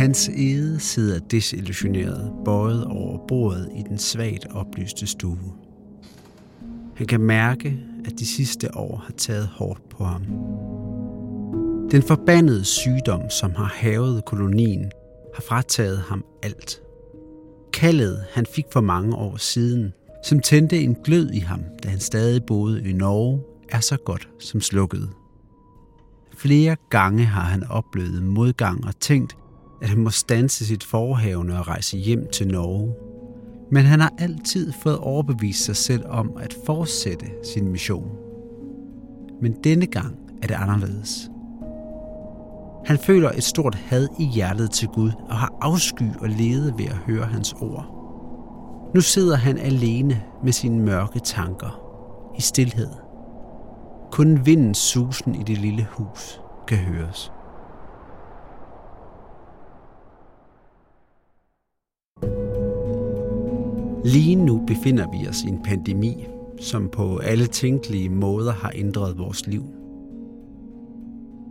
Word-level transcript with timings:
Hans 0.00 0.28
Ede 0.28 0.80
sidder 0.80 1.18
desillusioneret, 1.18 2.32
bøjet 2.44 2.84
over 2.84 3.26
bordet 3.28 3.68
i 3.76 3.82
den 3.88 3.98
svagt 3.98 4.46
oplyste 4.50 5.06
stue. 5.06 5.52
Han 6.96 7.06
kan 7.06 7.20
mærke, 7.20 7.78
at 8.04 8.12
de 8.18 8.26
sidste 8.26 8.76
år 8.76 8.96
har 8.96 9.12
taget 9.12 9.46
hårdt 9.46 9.88
på 9.88 10.04
ham. 10.04 10.22
Den 11.90 12.02
forbandede 12.02 12.64
sygdom, 12.64 13.30
som 13.30 13.54
har 13.54 13.72
havet 13.74 14.24
kolonien, 14.24 14.90
har 15.34 15.42
frataget 15.42 15.98
ham 15.98 16.24
alt. 16.42 16.80
Kaldet, 17.72 18.24
han 18.32 18.46
fik 18.54 18.64
for 18.72 18.80
mange 18.80 19.16
år 19.16 19.36
siden, 19.36 19.92
som 20.24 20.40
tændte 20.40 20.80
en 20.80 20.94
glød 21.04 21.30
i 21.30 21.38
ham, 21.38 21.60
da 21.82 21.88
han 21.88 22.00
stadig 22.00 22.44
boede 22.44 22.90
i 22.90 22.92
Norge, 22.92 23.40
er 23.68 23.80
så 23.80 23.96
godt 23.96 24.28
som 24.38 24.60
slukket. 24.60 25.10
Flere 26.38 26.76
gange 26.90 27.24
har 27.24 27.44
han 27.44 27.64
oplevet 27.64 28.22
modgang 28.22 28.86
og 28.86 29.00
tænkt, 29.00 29.36
at 29.82 29.88
han 29.88 29.98
må 29.98 30.10
stanse 30.10 30.66
sit 30.66 30.84
forhavne 30.84 31.58
og 31.58 31.68
rejse 31.68 31.96
hjem 31.96 32.28
til 32.32 32.48
Norge. 32.48 32.94
Men 33.72 33.84
han 33.84 34.00
har 34.00 34.12
altid 34.18 34.72
fået 34.82 34.98
overbevist 34.98 35.64
sig 35.64 35.76
selv 35.76 36.02
om 36.08 36.36
at 36.40 36.56
fortsætte 36.66 37.26
sin 37.54 37.68
mission. 37.68 38.10
Men 39.42 39.52
denne 39.64 39.86
gang 39.86 40.16
er 40.42 40.46
det 40.46 40.54
anderledes. 40.54 41.30
Han 42.86 42.98
føler 42.98 43.30
et 43.30 43.44
stort 43.44 43.74
had 43.74 44.08
i 44.18 44.24
hjertet 44.24 44.70
til 44.70 44.88
Gud 44.88 45.10
og 45.28 45.36
har 45.36 45.58
afsky 45.60 46.02
og 46.20 46.28
lede 46.28 46.74
ved 46.78 46.86
at 46.86 46.96
høre 46.96 47.24
hans 47.24 47.52
ord. 47.52 47.96
Nu 48.94 49.00
sidder 49.00 49.36
han 49.36 49.58
alene 49.58 50.22
med 50.44 50.52
sine 50.52 50.80
mørke 50.80 51.18
tanker, 51.18 51.80
i 52.38 52.40
stillhed. 52.40 52.90
Kun 54.12 54.46
vindens 54.46 54.78
susen 54.78 55.34
i 55.34 55.42
det 55.42 55.58
lille 55.58 55.86
hus 55.90 56.40
kan 56.68 56.78
høres. 56.78 57.32
Lige 64.04 64.34
nu 64.34 64.64
befinder 64.66 65.06
vi 65.10 65.28
os 65.28 65.42
i 65.42 65.48
en 65.48 65.62
pandemi, 65.62 66.26
som 66.60 66.88
på 66.88 67.18
alle 67.18 67.46
tænkelige 67.46 68.08
måder 68.08 68.52
har 68.52 68.72
ændret 68.74 69.18
vores 69.18 69.46
liv. 69.46 69.64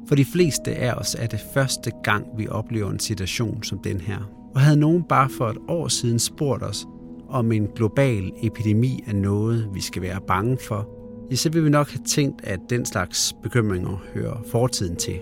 For 0.08 0.16
de 0.16 0.26
fleste 0.26 0.76
af 0.76 0.94
os 0.94 1.16
er 1.20 1.28
det 1.28 1.40
første 1.54 1.92
gang, 2.04 2.26
vi 2.38 2.48
oplever 2.48 2.90
en 2.90 3.00
situation 3.00 3.64
som 3.64 3.80
den 3.80 4.02
her. 4.02 4.18
Og 4.56 4.62
havde 4.62 4.80
nogen 4.80 5.04
bare 5.04 5.30
for 5.30 5.50
et 5.50 5.58
år 5.68 5.88
siden 5.88 6.20
spurgt 6.20 6.64
os, 6.64 6.88
om 7.28 7.52
en 7.52 7.68
global 7.76 8.32
epidemi 8.44 9.04
er 9.08 9.14
noget, 9.14 9.70
vi 9.74 9.82
skal 9.82 10.02
være 10.02 10.22
bange 10.28 10.58
for, 10.68 10.90
ja, 11.32 11.36
så 11.36 11.50
vil 11.50 11.66
vi 11.66 11.70
nok 11.70 11.90
have 11.90 12.04
tænkt, 12.06 12.42
at 12.44 12.60
den 12.70 12.86
slags 12.86 13.36
bekymringer 13.44 14.04
hører 14.14 14.42
fortiden 14.52 14.96
til. 14.96 15.20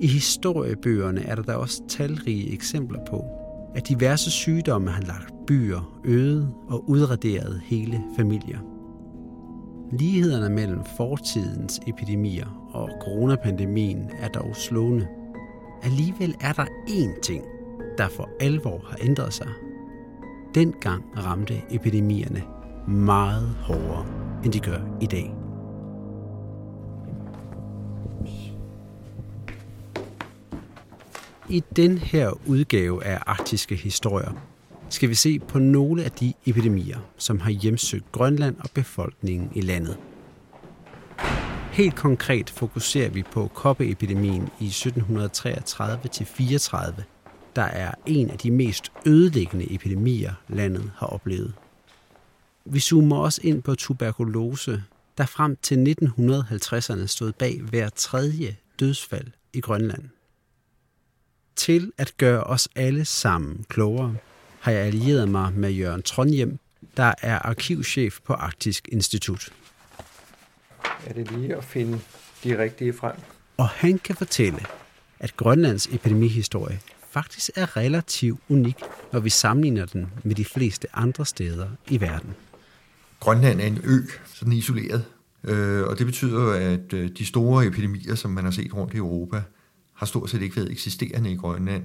I 0.00 0.06
historiebøgerne 0.06 1.22
er 1.22 1.34
der 1.34 1.42
da 1.42 1.52
også 1.52 1.82
talrige 1.88 2.52
eksempler 2.52 3.00
på, 3.10 3.24
at 3.74 3.88
diverse 3.88 4.30
sygdomme 4.30 4.90
har 4.90 5.02
lagt 5.02 5.34
byer 5.46 6.00
øde 6.04 6.52
og 6.68 6.90
udraderet 6.90 7.60
hele 7.64 8.02
familier. 8.16 8.58
Lighederne 9.92 10.54
mellem 10.54 10.84
fortidens 10.96 11.80
epidemier 11.86 12.68
og 12.72 12.90
coronapandemien 13.02 14.10
er 14.18 14.28
dog 14.28 14.56
slående. 14.56 15.06
Alligevel 15.82 16.34
er 16.40 16.52
der 16.52 16.64
én 16.88 17.20
ting, 17.20 17.44
der 17.98 18.08
for 18.08 18.28
alvor 18.40 18.84
har 18.88 18.98
ændret 19.02 19.32
sig. 19.32 19.48
Dengang 20.54 21.04
ramte 21.16 21.54
epidemierne 21.70 22.42
meget 22.88 23.48
hårdere, 23.48 24.06
end 24.44 24.52
de 24.52 24.60
gør 24.60 24.80
i 25.00 25.06
dag. 25.06 25.47
I 31.50 31.62
den 31.76 31.98
her 31.98 32.30
udgave 32.46 33.04
af 33.04 33.18
Arktiske 33.26 33.76
Historier 33.76 34.32
skal 34.90 35.08
vi 35.08 35.14
se 35.14 35.38
på 35.38 35.58
nogle 35.58 36.04
af 36.04 36.10
de 36.10 36.32
epidemier, 36.46 36.98
som 37.16 37.40
har 37.40 37.50
hjemsøgt 37.50 38.12
Grønland 38.12 38.56
og 38.58 38.70
befolkningen 38.74 39.50
i 39.54 39.60
landet. 39.60 39.96
Helt 41.72 41.94
konkret 41.94 42.50
fokuserer 42.50 43.10
vi 43.10 43.22
på 43.22 43.50
koppeepidemien 43.54 44.48
i 44.60 44.68
1733-34, 44.68 47.02
der 47.56 47.62
er 47.62 47.94
en 48.06 48.30
af 48.30 48.38
de 48.38 48.50
mest 48.50 48.92
ødelæggende 49.06 49.74
epidemier, 49.74 50.32
landet 50.48 50.90
har 50.96 51.06
oplevet. 51.06 51.52
Vi 52.64 52.80
zoomer 52.80 53.16
også 53.16 53.40
ind 53.44 53.62
på 53.62 53.74
tuberkulose, 53.74 54.82
der 55.18 55.26
frem 55.26 55.56
til 55.62 55.96
1950'erne 56.00 57.06
stod 57.06 57.32
bag 57.32 57.60
hver 57.60 57.88
tredje 57.88 58.56
dødsfald 58.80 59.26
i 59.52 59.60
Grønland. 59.60 60.04
Til 61.58 61.92
at 61.98 62.14
gøre 62.16 62.44
os 62.44 62.68
alle 62.76 63.04
sammen 63.04 63.64
klogere, 63.68 64.16
har 64.60 64.72
jeg 64.72 64.80
allieret 64.80 65.28
mig 65.28 65.52
med 65.52 65.70
Jørgen 65.70 66.02
Trondhjem, 66.02 66.58
der 66.96 67.14
er 67.22 67.38
arkivchef 67.38 68.18
på 68.24 68.32
Arktisk 68.32 68.88
Institut. 68.92 69.52
Er 71.06 71.12
det 71.12 71.30
lige 71.30 71.56
at 71.56 71.64
finde 71.64 72.00
de 72.44 72.58
rigtige 72.58 72.92
frem? 72.92 73.12
Og 73.56 73.68
han 73.68 73.98
kan 73.98 74.16
fortælle, 74.16 74.58
at 75.20 75.36
Grønlands 75.36 75.86
epidemihistorie 75.86 76.80
faktisk 77.10 77.50
er 77.54 77.76
relativt 77.76 78.40
unik, 78.48 78.76
når 79.12 79.20
vi 79.20 79.30
sammenligner 79.30 79.86
den 79.86 80.06
med 80.24 80.34
de 80.34 80.44
fleste 80.44 80.96
andre 80.96 81.26
steder 81.26 81.68
i 81.88 82.00
verden. 82.00 82.34
Grønland 83.20 83.60
er 83.60 83.66
en 83.66 83.80
ø, 83.84 84.00
sådan 84.34 84.52
isoleret, 84.52 85.04
øh, 85.44 85.82
og 85.82 85.98
det 85.98 86.06
betyder, 86.06 86.52
at 86.52 86.92
øh, 86.92 87.10
de 87.18 87.26
store 87.26 87.66
epidemier, 87.66 88.14
som 88.14 88.30
man 88.30 88.44
har 88.44 88.50
set 88.50 88.74
rundt 88.74 88.94
i 88.94 88.96
Europa, 88.96 89.42
har 89.98 90.06
stort 90.06 90.30
set 90.30 90.42
ikke 90.42 90.56
været 90.56 90.70
eksisterende 90.70 91.32
i 91.32 91.36
Grønland, 91.36 91.84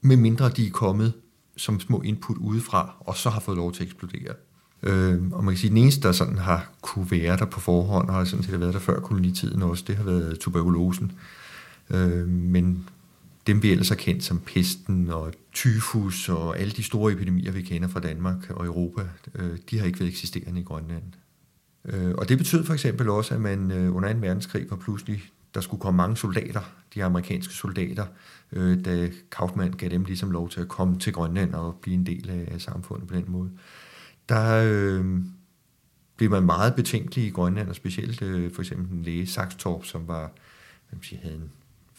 medmindre 0.00 0.48
de 0.48 0.66
er 0.66 0.70
kommet 0.70 1.12
som 1.56 1.80
små 1.80 2.02
input 2.02 2.36
udefra, 2.36 2.94
og 3.00 3.16
så 3.16 3.30
har 3.30 3.40
fået 3.40 3.56
lov 3.56 3.72
til 3.72 3.82
at 3.82 3.86
eksplodere. 3.86 4.34
Øh, 4.82 5.32
og 5.32 5.44
man 5.44 5.54
kan 5.54 5.58
sige, 5.58 5.68
at 5.68 5.70
den 5.70 5.82
eneste, 5.82 6.02
der 6.02 6.12
sådan 6.12 6.38
har 6.38 6.70
kunne 6.80 7.10
være 7.10 7.36
der 7.36 7.44
på 7.44 7.60
forhånd, 7.60 8.08
og 8.08 8.14
har 8.14 8.24
sådan 8.24 8.44
set 8.44 8.60
været 8.60 8.74
der 8.74 8.80
før 8.80 9.00
kolonitiden 9.00 9.62
også, 9.62 9.84
det 9.86 9.96
har 9.96 10.04
været 10.04 10.38
tuberkulosen. 10.38 11.12
Øh, 11.90 12.28
men 12.28 12.88
dem 13.46 13.62
vi 13.62 13.70
ellers 13.70 13.88
har 13.88 13.96
kendt 13.96 14.24
som 14.24 14.40
pesten 14.46 15.10
og 15.10 15.32
tyfus 15.52 16.28
og 16.28 16.58
alle 16.58 16.72
de 16.72 16.82
store 16.82 17.12
epidemier, 17.12 17.52
vi 17.52 17.62
kender 17.62 17.88
fra 17.88 18.00
Danmark 18.00 18.50
og 18.50 18.66
Europa, 18.66 19.02
øh, 19.34 19.58
de 19.70 19.78
har 19.78 19.86
ikke 19.86 20.00
været 20.00 20.10
eksisterende 20.10 20.60
i 20.60 20.64
Grønland. 20.64 21.02
Øh, 21.84 22.14
og 22.14 22.28
det 22.28 22.38
betød 22.38 22.64
for 22.64 22.74
eksempel 22.74 23.08
også, 23.08 23.34
at 23.34 23.40
man 23.40 23.70
øh, 23.70 23.96
under 23.96 24.12
2. 24.12 24.18
verdenskrig 24.18 24.66
var 24.70 24.76
pludselig, 24.76 25.22
der 25.54 25.60
skulle 25.60 25.80
komme 25.80 25.96
mange 25.96 26.16
soldater, 26.16 26.60
de 26.94 27.04
amerikanske 27.04 27.54
soldater, 27.54 28.06
øh, 28.52 28.84
da 28.84 29.10
Kaufmann 29.32 29.72
gav 29.72 29.88
dem 29.88 30.04
ligesom 30.04 30.30
lov 30.30 30.48
til 30.48 30.60
at 30.60 30.68
komme 30.68 30.98
til 30.98 31.12
Grønland 31.12 31.54
og 31.54 31.74
blive 31.82 31.94
en 31.94 32.06
del 32.06 32.30
af, 32.30 32.48
af 32.54 32.60
samfundet 32.60 33.08
på 33.08 33.14
den 33.14 33.24
måde. 33.28 33.50
Der 34.28 34.64
øh, 34.66 35.20
blev 36.16 36.30
man 36.30 36.42
meget 36.42 36.74
betænkelig 36.74 37.24
i 37.26 37.30
Grønland, 37.30 37.68
og 37.68 37.74
specielt 37.74 38.22
øh, 38.22 38.52
for 38.52 38.62
eksempel 38.62 38.98
en 38.98 39.02
læge, 39.02 39.26
Saxtorp, 39.26 39.84
som 39.84 40.08
var, 40.08 40.32
hvad 40.90 40.98
siger, 41.02 41.22
havde 41.22 41.34
en, 41.34 41.50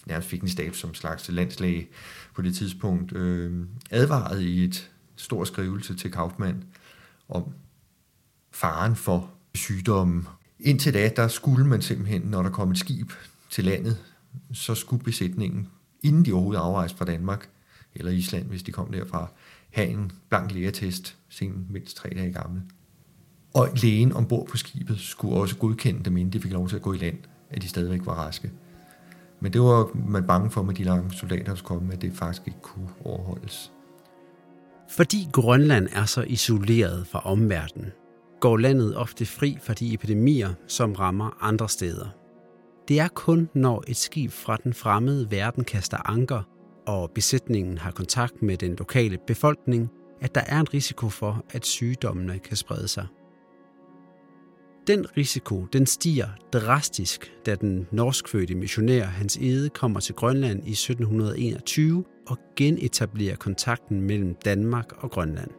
nærmest 0.05 0.29
fik 0.29 0.41
en 0.41 0.49
stab 0.49 0.75
som 0.75 0.93
slags 0.93 1.31
landslæge 1.31 1.87
på 2.35 2.41
det 2.41 2.55
tidspunkt, 2.55 3.15
øh, 3.15 3.65
advarede 3.91 4.49
i 4.49 4.63
et 4.63 4.91
stor 5.15 5.43
skrivelse 5.43 5.95
til 5.95 6.11
Kaufmann 6.11 6.63
om 7.29 7.43
faren 8.51 8.95
for 8.95 9.29
sygdommen. 9.55 10.27
Indtil 10.59 10.93
da, 10.93 11.11
der 11.15 11.27
skulle 11.27 11.67
man 11.67 11.81
simpelthen, 11.81 12.21
når 12.21 12.43
der 12.43 12.49
kom 12.49 12.71
et 12.71 12.77
skib 12.77 13.11
til 13.51 13.63
landet, 13.63 13.97
så 14.53 14.75
skulle 14.75 15.03
besætningen 15.03 15.67
inden 16.03 16.25
de 16.25 16.33
overhovedet 16.33 16.61
afrejste 16.61 16.97
fra 16.97 17.05
Danmark, 17.05 17.49
eller 17.95 18.11
Island, 18.11 18.45
hvis 18.45 18.63
de 18.63 18.71
kom 18.71 18.91
derfra, 18.91 19.27
have 19.71 19.87
en 19.87 20.11
blank 20.29 20.51
lægetest, 20.51 21.17
sen 21.29 21.67
mindst 21.69 21.97
tre 21.97 22.09
dage 22.09 22.33
gammel. 22.33 22.61
Og 23.53 23.69
lægen 23.75 24.13
ombord 24.13 24.47
på 24.47 24.57
skibet 24.57 24.99
skulle 24.99 25.35
også 25.35 25.57
godkende 25.57 26.03
dem, 26.03 26.17
inden 26.17 26.33
de 26.33 26.41
fik 26.41 26.51
lov 26.51 26.69
til 26.69 26.75
at 26.75 26.81
gå 26.81 26.93
i 26.93 26.97
land, 26.97 27.17
at 27.49 27.61
de 27.61 27.67
stadigvæk 27.67 28.05
var 28.05 28.13
raske. 28.13 28.51
Men 29.39 29.53
det 29.53 29.61
var 29.61 29.89
man 30.07 30.27
bange 30.27 30.51
for 30.51 30.63
med 30.63 30.75
de 30.75 30.83
lange 30.83 31.11
soldater, 31.11 31.55
der 31.55 31.61
kom, 31.61 31.91
at 31.91 32.01
det 32.01 32.13
faktisk 32.13 32.47
ikke 32.47 32.61
kunne 32.61 32.89
overholdes. 33.05 33.71
Fordi 34.89 35.27
Grønland 35.31 35.87
er 35.91 36.05
så 36.05 36.21
isoleret 36.21 37.07
fra 37.07 37.19
omverdenen, 37.19 37.91
går 38.39 38.57
landet 38.57 38.95
ofte 38.97 39.25
fri 39.25 39.57
fra 39.63 39.73
de 39.73 39.93
epidemier, 39.93 40.53
som 40.67 40.93
rammer 40.93 41.37
andre 41.41 41.69
steder. 41.69 42.20
Det 42.87 42.99
er 42.99 43.07
kun, 43.07 43.49
når 43.53 43.83
et 43.87 43.97
skib 43.97 44.31
fra 44.31 44.57
den 44.63 44.73
fremmede 44.73 45.31
verden 45.31 45.63
kaster 45.63 46.09
anker, 46.09 46.43
og 46.87 47.11
besætningen 47.11 47.77
har 47.77 47.91
kontakt 47.91 48.41
med 48.41 48.57
den 48.57 48.75
lokale 48.75 49.17
befolkning, 49.27 49.89
at 50.21 50.35
der 50.35 50.41
er 50.41 50.59
en 50.59 50.73
risiko 50.73 51.09
for, 51.09 51.45
at 51.49 51.65
sygdommene 51.65 52.39
kan 52.39 52.57
sprede 52.57 52.87
sig. 52.87 53.07
Den 54.87 55.17
risiko 55.17 55.65
den 55.73 55.85
stiger 55.85 56.27
drastisk, 56.53 57.33
da 57.45 57.55
den 57.55 57.87
norskfødte 57.91 58.55
missionær 58.55 59.05
Hans 59.05 59.37
Ede 59.37 59.69
kommer 59.69 59.99
til 59.99 60.15
Grønland 60.15 60.67
i 60.67 60.71
1721 60.71 62.03
og 62.27 62.37
genetablerer 62.55 63.35
kontakten 63.35 64.01
mellem 64.01 64.35
Danmark 64.45 65.03
og 65.03 65.11
Grønland. 65.11 65.51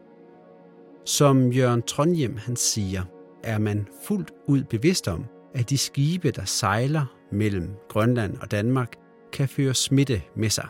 Som 1.06 1.52
Jørgen 1.52 1.82
Trondhjem 1.82 2.36
han 2.36 2.56
siger, 2.56 3.02
er 3.44 3.58
man 3.58 3.86
fuldt 4.06 4.30
ud 4.48 4.64
bevidst 4.64 5.08
om, 5.08 5.24
at 5.54 5.70
de 5.70 5.78
skibe, 5.78 6.30
der 6.30 6.44
sejler 6.44 7.16
mellem 7.32 7.74
Grønland 7.88 8.38
og 8.38 8.50
Danmark, 8.50 8.94
kan 9.32 9.48
føre 9.48 9.74
smitte 9.74 10.22
med 10.36 10.50
sig. 10.50 10.68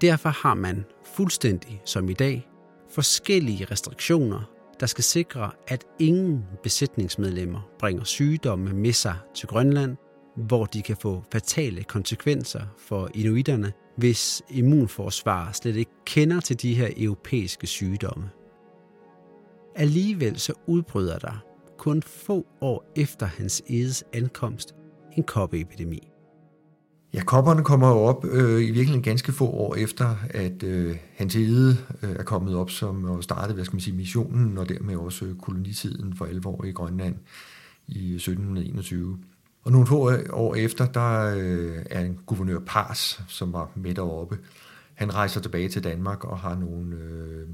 Derfor 0.00 0.28
har 0.28 0.54
man, 0.54 0.84
fuldstændig 1.16 1.82
som 1.84 2.08
i 2.08 2.12
dag, 2.12 2.48
forskellige 2.90 3.64
restriktioner, 3.64 4.50
der 4.80 4.86
skal 4.86 5.04
sikre, 5.04 5.50
at 5.68 5.84
ingen 5.98 6.44
besætningsmedlemmer 6.62 7.60
bringer 7.78 8.04
sygdomme 8.04 8.72
med 8.72 8.92
sig 8.92 9.16
til 9.34 9.48
Grønland, 9.48 9.96
hvor 10.36 10.64
de 10.64 10.82
kan 10.82 10.96
få 10.96 11.24
fatale 11.32 11.84
konsekvenser 11.84 12.62
for 12.78 13.10
inuiterne, 13.14 13.72
hvis 13.96 14.42
immunforsvar 14.50 15.52
slet 15.52 15.76
ikke 15.76 15.90
kender 16.06 16.40
til 16.40 16.62
de 16.62 16.74
her 16.74 16.88
europæiske 16.96 17.66
sygdomme. 17.66 18.30
Alligevel 19.76 20.38
så 20.38 20.52
udbryder 20.66 21.18
der 21.18 21.44
kun 21.78 22.02
få 22.02 22.46
år 22.60 22.92
efter 22.96 23.26
hans 23.26 23.62
edes 23.66 24.04
ankomst 24.12 24.74
en 25.16 25.22
koppeepidemi. 25.22 26.08
Ja, 27.14 27.24
kopperne 27.24 27.64
kommer 27.64 27.88
jo 27.88 27.98
op 27.98 28.24
øh, 28.24 28.60
i 28.60 28.64
virkeligheden 28.64 29.02
ganske 29.02 29.32
få 29.32 29.46
år 29.46 29.74
efter, 29.74 30.16
at 30.30 30.62
øh, 30.62 30.96
hans 31.16 31.36
ede 31.36 31.76
øh, 32.02 32.10
er 32.10 32.22
kommet 32.22 32.56
op 32.56 32.70
som 32.70 33.04
og 33.04 33.24
startede, 33.24 33.54
hvad 33.54 33.64
skal 33.64 33.74
man 33.74 33.80
sige, 33.80 33.96
missionen 33.96 34.58
og 34.58 34.68
dermed 34.68 34.96
også 34.96 35.34
kolonitiden 35.42 36.16
for 36.16 36.26
11 36.26 36.48
år 36.48 36.64
i 36.64 36.70
Grønland 36.70 37.14
i 37.86 38.14
1721. 38.14 39.18
Og 39.64 39.72
nogle 39.72 39.86
få 39.86 40.10
år 40.32 40.54
efter, 40.54 40.86
der 40.86 41.34
øh, 41.36 41.84
er 41.90 42.00
en 42.00 42.18
guvernør 42.26 42.58
Pars, 42.58 43.22
som 43.28 43.52
var 43.52 43.70
med 43.74 43.94
deroppe. 43.94 44.38
Han 44.94 45.14
rejser 45.14 45.40
tilbage 45.40 45.68
til 45.68 45.84
Danmark 45.84 46.24
og 46.24 46.38
har 46.38 46.54
nogle, 46.54 46.96
øh, 46.96 47.48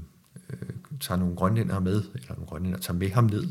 øh, 0.49 0.69
tager 0.99 1.19
nogle 1.19 1.35
grønlændere 1.35 1.81
med, 1.81 2.03
eller 2.13 2.33
nogle 2.33 2.47
grønlændere 2.47 2.81
tager 2.81 2.97
med 2.97 3.09
ham 3.09 3.23
ned. 3.23 3.47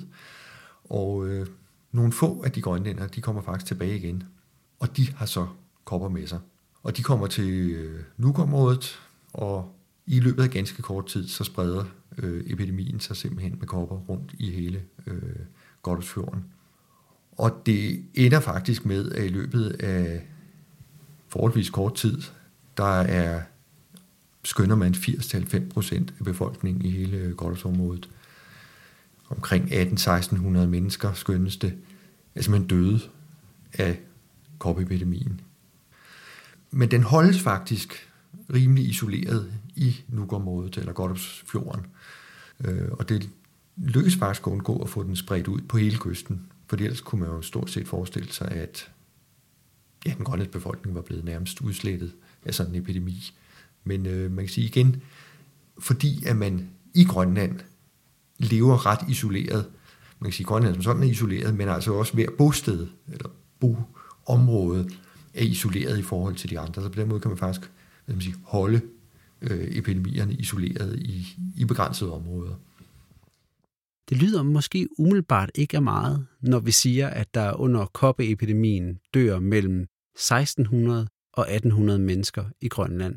Og 0.88 1.28
øh, 1.28 1.46
nogle 1.92 2.12
få 2.12 2.42
af 2.42 2.52
de 2.52 2.62
grønlændere, 2.62 3.08
de 3.08 3.20
kommer 3.20 3.42
faktisk 3.42 3.66
tilbage 3.66 3.96
igen. 3.96 4.22
Og 4.80 4.96
de 4.96 5.12
har 5.12 5.26
så 5.26 5.46
kopper 5.84 6.08
med 6.08 6.26
sig. 6.26 6.40
Og 6.82 6.96
de 6.96 7.02
kommer 7.02 7.26
til 7.26 7.70
øh, 7.70 8.02
Nukområdet, 8.16 8.98
og 9.32 9.74
i 10.06 10.20
løbet 10.20 10.42
af 10.42 10.50
ganske 10.50 10.82
kort 10.82 11.06
tid, 11.06 11.28
så 11.28 11.44
spreder 11.44 11.84
øh, 12.18 12.44
epidemien 12.46 13.00
sig 13.00 13.16
simpelthen 13.16 13.56
med 13.58 13.66
kopper 13.66 13.96
rundt 13.96 14.34
i 14.38 14.50
hele 14.50 14.82
øh, 15.06 15.22
Goddersfjorden. 15.82 16.44
Og 17.32 17.62
det 17.66 18.04
ender 18.14 18.40
faktisk 18.40 18.84
med, 18.84 19.12
at 19.12 19.24
i 19.24 19.28
løbet 19.28 19.68
af 19.70 20.26
forholdsvis 21.28 21.70
kort 21.70 21.94
tid, 21.94 22.22
der 22.76 23.00
er, 23.00 23.42
skønner 24.44 24.74
man 24.74 24.94
80-90 24.94 25.68
procent 25.68 26.14
af 26.18 26.24
befolkningen 26.24 26.84
i 26.84 26.90
hele 26.90 27.16
øh, 27.16 27.36
Goddersområdet. 27.36 28.08
Omkring 29.30 29.72
18-1600 29.72 30.36
mennesker 30.66 31.12
skønnes 31.12 31.56
det, 31.56 31.74
er 32.34 32.42
simpelthen 32.42 32.68
døde 32.68 33.00
af 33.72 34.00
kopepidemien. 34.58 35.40
Men 36.70 36.90
den 36.90 37.02
holdes 37.02 37.40
faktisk 37.40 38.08
rimelig 38.54 38.88
isoleret 38.88 39.52
i 39.76 39.96
Nuuk-området, 40.08 40.76
eller 40.76 40.92
Goddersfjorden. 40.92 41.86
Øh, 42.64 42.88
og 42.90 43.08
det 43.08 43.30
lykkes 43.76 44.16
faktisk 44.16 44.46
at 44.46 44.50
undgå 44.50 44.78
at 44.78 44.88
få 44.88 45.02
den 45.02 45.16
spredt 45.16 45.48
ud 45.48 45.60
på 45.60 45.78
hele 45.78 45.98
kysten. 45.98 46.42
For 46.66 46.76
ellers 46.76 47.00
kunne 47.00 47.20
man 47.20 47.30
jo 47.30 47.42
stort 47.42 47.70
set 47.70 47.88
forestille 47.88 48.32
sig, 48.32 48.48
at 48.50 48.90
ja, 50.06 50.14
den 50.16 50.24
grønne 50.24 50.46
befolkning 50.46 50.94
var 50.94 51.02
blevet 51.02 51.24
nærmest 51.24 51.60
udslettet 51.60 52.12
af 52.44 52.54
sådan 52.54 52.74
en 52.74 52.80
epidemi. 52.80 53.32
Men 53.84 54.06
øh, 54.06 54.30
man 54.30 54.44
kan 54.44 54.52
sige 54.52 54.66
igen, 54.66 55.02
fordi 55.78 56.24
at 56.26 56.36
man 56.36 56.70
i 56.94 57.04
Grønland 57.04 57.60
lever 58.38 58.86
ret 58.86 59.08
isoleret, 59.08 59.66
man 60.20 60.30
kan 60.30 60.32
sige, 60.32 60.44
at 60.44 60.48
Grønland 60.48 60.74
som 60.74 60.82
sådan 60.82 61.02
er 61.02 61.06
isoleret, 61.06 61.54
men 61.54 61.68
altså 61.68 61.92
også 61.92 62.14
hver 62.14 62.28
bosted 62.38 62.86
eller 63.12 63.28
boområde 63.60 64.90
er 65.34 65.44
isoleret 65.44 65.98
i 65.98 66.02
forhold 66.02 66.34
til 66.34 66.50
de 66.50 66.58
andre. 66.58 66.82
Så 66.82 66.88
på 66.88 67.00
den 67.00 67.08
måde 67.08 67.20
kan 67.20 67.30
man 67.30 67.38
faktisk 67.38 67.70
hvad 68.08 68.14
man 68.14 68.22
sige, 68.22 68.36
holde 68.42 68.80
øh, 69.40 69.76
epidemierne 69.76 70.32
isoleret 70.34 70.98
i, 70.98 71.26
i 71.56 71.64
begrænsede 71.64 72.12
områder. 72.12 72.54
Det 74.08 74.16
lyder 74.16 74.42
måske 74.42 74.88
umiddelbart 74.98 75.50
ikke 75.54 75.76
af 75.76 75.82
meget, 75.82 76.26
når 76.40 76.58
vi 76.58 76.70
siger, 76.70 77.08
at 77.08 77.34
der 77.34 77.52
under 77.52 77.86
koppeepidemien 77.86 78.98
dør 79.14 79.38
mellem 79.38 79.80
1600 79.80 81.08
og 81.32 81.52
1800 81.52 81.98
mennesker 81.98 82.44
i 82.60 82.68
Grønland. 82.68 83.16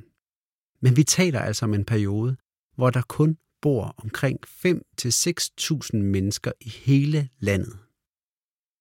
Men 0.81 0.97
vi 0.97 1.03
taler 1.03 1.39
altså 1.39 1.65
om 1.65 1.73
en 1.73 1.85
periode, 1.85 2.35
hvor 2.75 2.89
der 2.89 3.01
kun 3.01 3.37
bor 3.61 3.95
omkring 3.97 4.39
5-6.000 4.45 5.97
mennesker 5.97 6.51
i 6.61 6.69
hele 6.69 7.29
landet. 7.39 7.77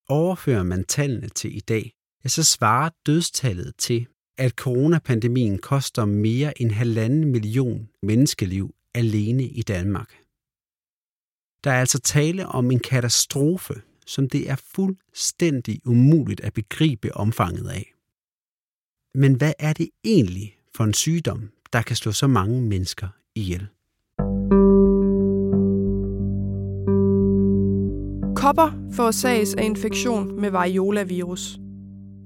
Overfører 0.09 0.63
man 0.63 0.85
tallene 0.85 1.29
til 1.29 1.57
i 1.57 1.61
dag, 1.61 1.93
ja, 2.25 2.29
så 2.29 2.45
svarer 2.45 2.91
dødstallet 3.07 3.77
til, 3.79 4.07
at 4.39 4.53
coronapandemien 4.53 5.59
koster 5.59 6.05
mere 6.05 6.63
end 6.63 6.71
halvanden 6.71 7.25
million 7.25 7.89
menneskeliv 8.03 8.75
alene 8.95 9.45
i 9.45 9.63
Danmark. 9.63 10.11
Der 11.65 11.71
er 11.71 11.81
altså 11.81 11.99
tale 11.99 12.47
om 12.47 12.71
en 12.71 12.81
katastrofe, 12.81 13.75
som 14.07 14.29
det 14.29 14.51
er 14.51 14.57
fuldstændig 14.57 15.81
umuligt 15.87 16.41
at 16.41 16.53
begribe 16.53 17.17
omfanget 17.17 17.69
af. 17.69 17.95
Men 19.15 19.35
hvad 19.35 19.53
er 19.59 19.73
det 19.73 19.91
egentlig 20.05 20.59
for 20.75 20.85
en 20.85 20.95
sygdom, 20.95 21.51
der 21.73 21.83
kan 21.83 21.97
slå 21.97 22.13
så 22.13 22.27
mange 22.27 22.63
mennesker 22.63 23.09
ihjel? 23.35 23.69
Kopper 28.41 28.71
forårsages 28.93 29.55
af 29.55 29.65
infektion 29.65 30.41
med 30.41 30.51
variola-virus. 30.51 31.59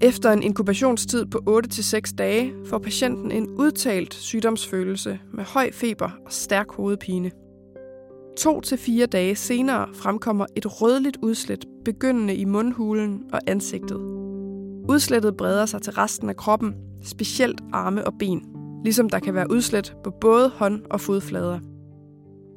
Efter 0.01 0.33
en 0.33 0.43
inkubationstid 0.43 1.27
på 1.27 1.41
8-6 1.49 2.15
dage 2.19 2.53
får 2.67 2.79
patienten 2.79 3.31
en 3.31 3.49
udtalt 3.51 4.15
sygdomsfølelse 4.15 5.19
med 5.33 5.45
høj 5.45 5.71
feber 5.73 6.11
og 6.27 6.33
stærk 6.33 6.67
hovedpine. 6.71 7.31
To 8.39 8.61
til 8.61 8.79
fire 8.79 9.07
dage 9.07 9.37
senere 9.37 9.87
fremkommer 9.95 10.47
et 10.57 10.83
rødligt 10.83 11.19
udslæt 11.23 11.65
begyndende 11.85 12.35
i 12.35 12.45
mundhulen 12.45 13.23
og 13.33 13.41
ansigtet. 13.47 13.99
Udslættet 14.89 15.37
breder 15.37 15.67
sig 15.67 15.83
til 15.83 15.93
resten 15.93 16.29
af 16.29 16.37
kroppen, 16.37 16.75
specielt 17.03 17.61
arme 17.73 18.07
og 18.07 18.13
ben, 18.19 18.43
ligesom 18.85 19.11
der 19.11 19.19
kan 19.19 19.35
være 19.35 19.51
udslæt 19.51 19.95
på 20.05 20.11
både 20.21 20.49
hånd- 20.49 20.83
og 20.91 21.01
fodflader. 21.01 21.59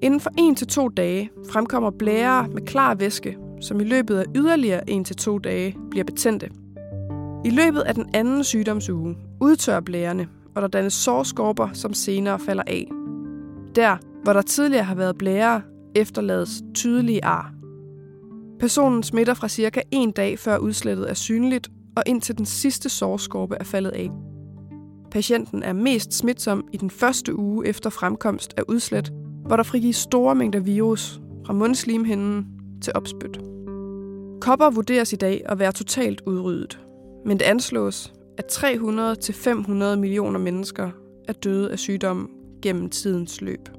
Inden 0.01 0.19
for 0.19 0.51
1 0.51 0.57
til 0.57 0.67
to 0.67 0.89
dage 0.89 1.29
fremkommer 1.51 1.91
blære 1.91 2.47
med 2.47 2.61
klar 2.61 2.95
væske, 2.95 3.37
som 3.61 3.79
i 3.79 3.83
løbet 3.83 4.17
af 4.17 4.25
yderligere 4.35 4.89
1 4.89 5.05
til 5.05 5.15
to 5.15 5.37
dage 5.37 5.75
bliver 5.89 6.03
betændte. 6.03 6.49
I 7.45 7.49
løbet 7.49 7.81
af 7.81 7.95
den 7.95 8.09
anden 8.13 8.43
sygdomsuge 8.43 9.15
udtør 9.41 9.79
blærerne, 9.79 10.27
og 10.55 10.61
der 10.61 10.67
dannes 10.67 10.93
sårskorper, 10.93 11.69
som 11.73 11.93
senere 11.93 12.39
falder 12.39 12.63
af. 12.67 12.87
Der, 13.75 13.97
hvor 14.23 14.33
der 14.33 14.41
tidligere 14.41 14.83
har 14.83 14.95
været 14.95 15.17
blære, 15.17 15.61
efterlades 15.95 16.61
tydelige 16.73 17.25
ar. 17.25 17.53
Personen 18.59 19.03
smitter 19.03 19.33
fra 19.33 19.47
cirka 19.47 19.81
en 19.91 20.11
dag 20.11 20.39
før 20.39 20.57
udslættet 20.57 21.09
er 21.09 21.13
synligt, 21.13 21.69
og 21.95 22.03
indtil 22.05 22.37
den 22.37 22.45
sidste 22.45 22.89
sårskorpe 22.89 23.55
er 23.59 23.63
faldet 23.63 23.89
af. 23.89 24.09
Patienten 25.11 25.63
er 25.63 25.73
mest 25.73 26.13
smitsom 26.13 26.67
i 26.73 26.77
den 26.77 26.89
første 26.89 27.39
uge 27.39 27.67
efter 27.67 27.89
fremkomst 27.89 28.53
af 28.57 28.63
udslæt, 28.67 29.11
hvor 29.45 29.55
der 29.55 29.63
frigives 29.63 29.95
store 29.95 30.35
mængder 30.35 30.59
virus 30.59 31.21
fra 31.45 31.53
mundslimhinden 31.53 32.56
til 32.81 32.93
opspyt. 32.95 33.39
Kopper 34.41 34.69
vurderes 34.69 35.13
i 35.13 35.15
dag 35.15 35.41
at 35.45 35.59
være 35.59 35.71
totalt 35.71 36.21
udryddet, 36.25 36.79
men 37.25 37.39
det 37.39 37.45
anslås, 37.45 38.13
at 38.37 38.45
300-500 38.45 39.95
millioner 39.95 40.39
mennesker 40.39 40.89
er 41.27 41.33
døde 41.33 41.71
af 41.71 41.79
sygdommen 41.79 42.27
gennem 42.61 42.89
tidens 42.89 43.41
løb. 43.41 43.69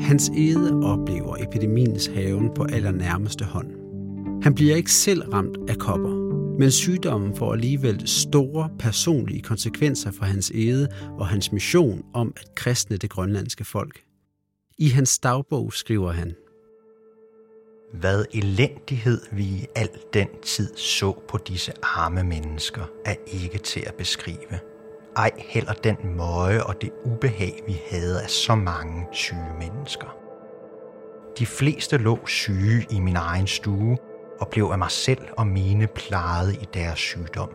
Hans 0.00 0.30
Ede 0.36 0.80
oplever 0.84 1.36
epidemiens 1.40 2.06
haven 2.06 2.50
på 2.54 2.64
allernærmeste 2.64 3.44
hånd. 3.44 3.66
Han 4.42 4.54
bliver 4.54 4.76
ikke 4.76 4.92
selv 4.92 5.22
ramt 5.22 5.58
af 5.70 5.76
kopper, 5.76 6.17
men 6.58 6.70
sygdommen 6.70 7.36
får 7.36 7.52
alligevel 7.52 8.08
store 8.08 8.70
personlige 8.78 9.42
konsekvenser 9.42 10.10
for 10.10 10.24
hans 10.24 10.52
æde 10.54 10.88
og 11.18 11.28
hans 11.28 11.52
mission 11.52 12.04
om 12.14 12.32
at 12.36 12.54
kristne 12.54 12.96
det 12.96 13.10
grønlandske 13.10 13.64
folk. 13.64 14.02
I 14.78 14.88
hans 14.88 15.18
dagbog 15.18 15.72
skriver 15.72 16.12
han, 16.12 16.34
Hvad 17.92 18.24
elendighed 18.34 19.20
vi 19.32 19.42
i 19.44 19.66
al 19.74 19.88
den 20.14 20.28
tid 20.42 20.76
så 20.76 21.12
på 21.28 21.38
disse 21.38 21.72
arme 21.82 22.22
mennesker, 22.22 22.90
er 23.04 23.14
ikke 23.26 23.58
til 23.58 23.80
at 23.86 23.94
beskrive. 23.94 24.58
Ej 25.16 25.30
heller 25.38 25.72
den 25.72 25.96
møje 26.16 26.62
og 26.62 26.74
det 26.80 26.90
ubehag, 27.04 27.62
vi 27.66 27.80
havde 27.90 28.22
af 28.22 28.30
så 28.30 28.54
mange 28.54 29.06
syge 29.12 29.54
mennesker. 29.60 30.16
De 31.38 31.46
fleste 31.46 31.96
lå 31.96 32.26
syge 32.26 32.86
i 32.90 33.00
min 33.00 33.16
egen 33.16 33.46
stue, 33.46 33.96
og 34.40 34.48
blev 34.48 34.68
af 34.72 34.78
mig 34.78 34.90
selv 34.90 35.22
og 35.36 35.46
mine 35.46 35.86
plejet 35.86 36.52
i 36.54 36.68
deres 36.74 36.98
sygdom. 36.98 37.50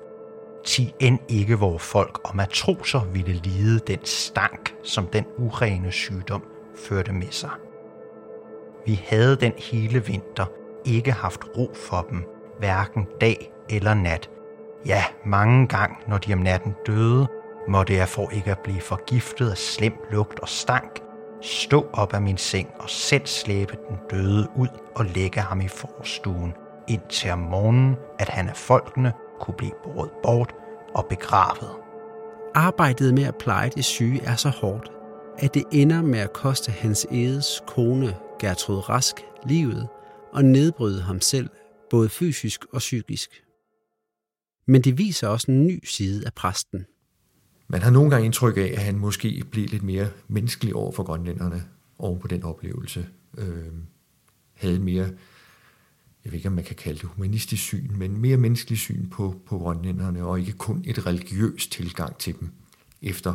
Ti 0.65 0.93
end 0.99 1.19
ikke 1.29 1.55
hvor 1.55 1.77
folk 1.77 2.19
og 2.23 2.35
matroser 2.35 3.01
ville 3.13 3.33
lide 3.33 3.79
den 3.79 3.99
stank, 4.03 4.75
som 4.83 5.07
den 5.07 5.25
urene 5.37 5.91
sygdom 5.91 6.43
førte 6.75 7.13
med 7.13 7.31
sig. 7.31 7.51
Vi 8.85 9.01
havde 9.07 9.35
den 9.35 9.53
hele 9.57 10.05
vinter 10.05 10.45
ikke 10.85 11.11
haft 11.11 11.41
ro 11.57 11.71
for 11.75 12.07
dem, 12.09 12.23
hverken 12.59 13.07
dag 13.21 13.51
eller 13.69 13.93
nat, 13.93 14.29
Ja, 14.85 15.03
mange 15.25 15.67
gange, 15.67 15.95
når 16.07 16.17
de 16.17 16.33
om 16.33 16.39
natten 16.39 16.75
døde, 16.85 17.27
måtte 17.67 17.93
jeg 17.93 18.09
for 18.09 18.29
ikke 18.29 18.51
at 18.51 18.59
blive 18.59 18.81
forgiftet 18.81 19.51
af 19.51 19.57
slem 19.57 19.93
lugt 20.11 20.39
og 20.39 20.49
stank, 20.49 21.01
stå 21.41 21.89
op 21.93 22.13
af 22.13 22.21
min 22.21 22.37
seng 22.37 22.69
og 22.79 22.89
selv 22.89 23.25
slæbe 23.25 23.77
den 23.89 23.97
døde 24.11 24.47
ud 24.55 24.67
og 24.95 25.05
lægge 25.05 25.39
ham 25.39 25.61
i 25.61 25.67
forstuen, 25.67 26.53
indtil 26.87 27.31
om 27.31 27.39
morgenen, 27.39 27.95
at 28.19 28.29
han 28.29 28.49
af 28.49 28.57
folkene 28.57 29.13
kunne 29.39 29.55
blive 29.57 29.73
båret 29.83 30.11
bort 30.23 30.53
og 30.95 31.05
begravet. 31.09 31.69
Arbejdet 32.55 33.13
med 33.13 33.23
at 33.23 33.35
pleje 33.35 33.69
de 33.69 33.83
syge 33.83 34.21
er 34.21 34.35
så 34.35 34.49
hårdt, 34.49 34.91
at 35.37 35.53
det 35.53 35.63
ender 35.71 36.01
med 36.01 36.19
at 36.19 36.33
koste 36.33 36.71
hans 36.71 37.07
Edes 37.11 37.61
kone 37.67 38.15
Gertrud 38.39 38.89
Rask 38.89 39.15
livet 39.45 39.87
og 40.33 40.45
nedbryde 40.45 41.01
ham 41.01 41.21
selv, 41.21 41.49
både 41.89 42.09
fysisk 42.09 42.65
og 42.65 42.79
psykisk. 42.79 43.43
Men 44.67 44.81
det 44.81 44.97
viser 44.97 45.27
også 45.27 45.51
en 45.51 45.65
ny 45.65 45.85
side 45.85 46.25
af 46.25 46.33
præsten. 46.33 46.85
Man 47.67 47.81
har 47.81 47.91
nogle 47.91 48.09
gange 48.09 48.25
indtryk 48.25 48.57
af, 48.57 48.71
at 48.75 48.83
han 48.83 48.97
måske 48.97 49.43
blev 49.51 49.65
lidt 49.67 49.83
mere 49.83 50.07
menneskelig 50.27 50.75
over 50.75 50.91
for 50.91 51.03
grønlænderne 51.03 51.63
oven 51.97 52.19
på 52.19 52.27
den 52.27 52.43
oplevelse. 52.43 53.07
Øh, 53.37 53.73
havde 54.53 54.79
mere, 54.79 55.09
jeg 56.25 56.31
ved 56.31 56.39
ikke 56.39 56.49
om 56.49 56.53
man 56.53 56.63
kan 56.63 56.75
kalde 56.75 56.99
det 56.99 57.09
humanistisk 57.09 57.63
syn, 57.63 57.89
men 57.97 58.21
mere 58.21 58.37
menneskelig 58.37 58.79
syn 58.79 59.09
på, 59.09 59.35
på 59.45 59.57
grønlænderne, 59.57 60.23
og 60.23 60.39
ikke 60.39 60.51
kun 60.51 60.83
et 60.85 61.05
religiøst 61.05 61.71
tilgang 61.71 62.17
til 62.17 62.35
dem 62.39 62.49
efter 63.01 63.33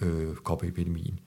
øh, 0.00 0.34
kopperepidemien. 0.34 1.18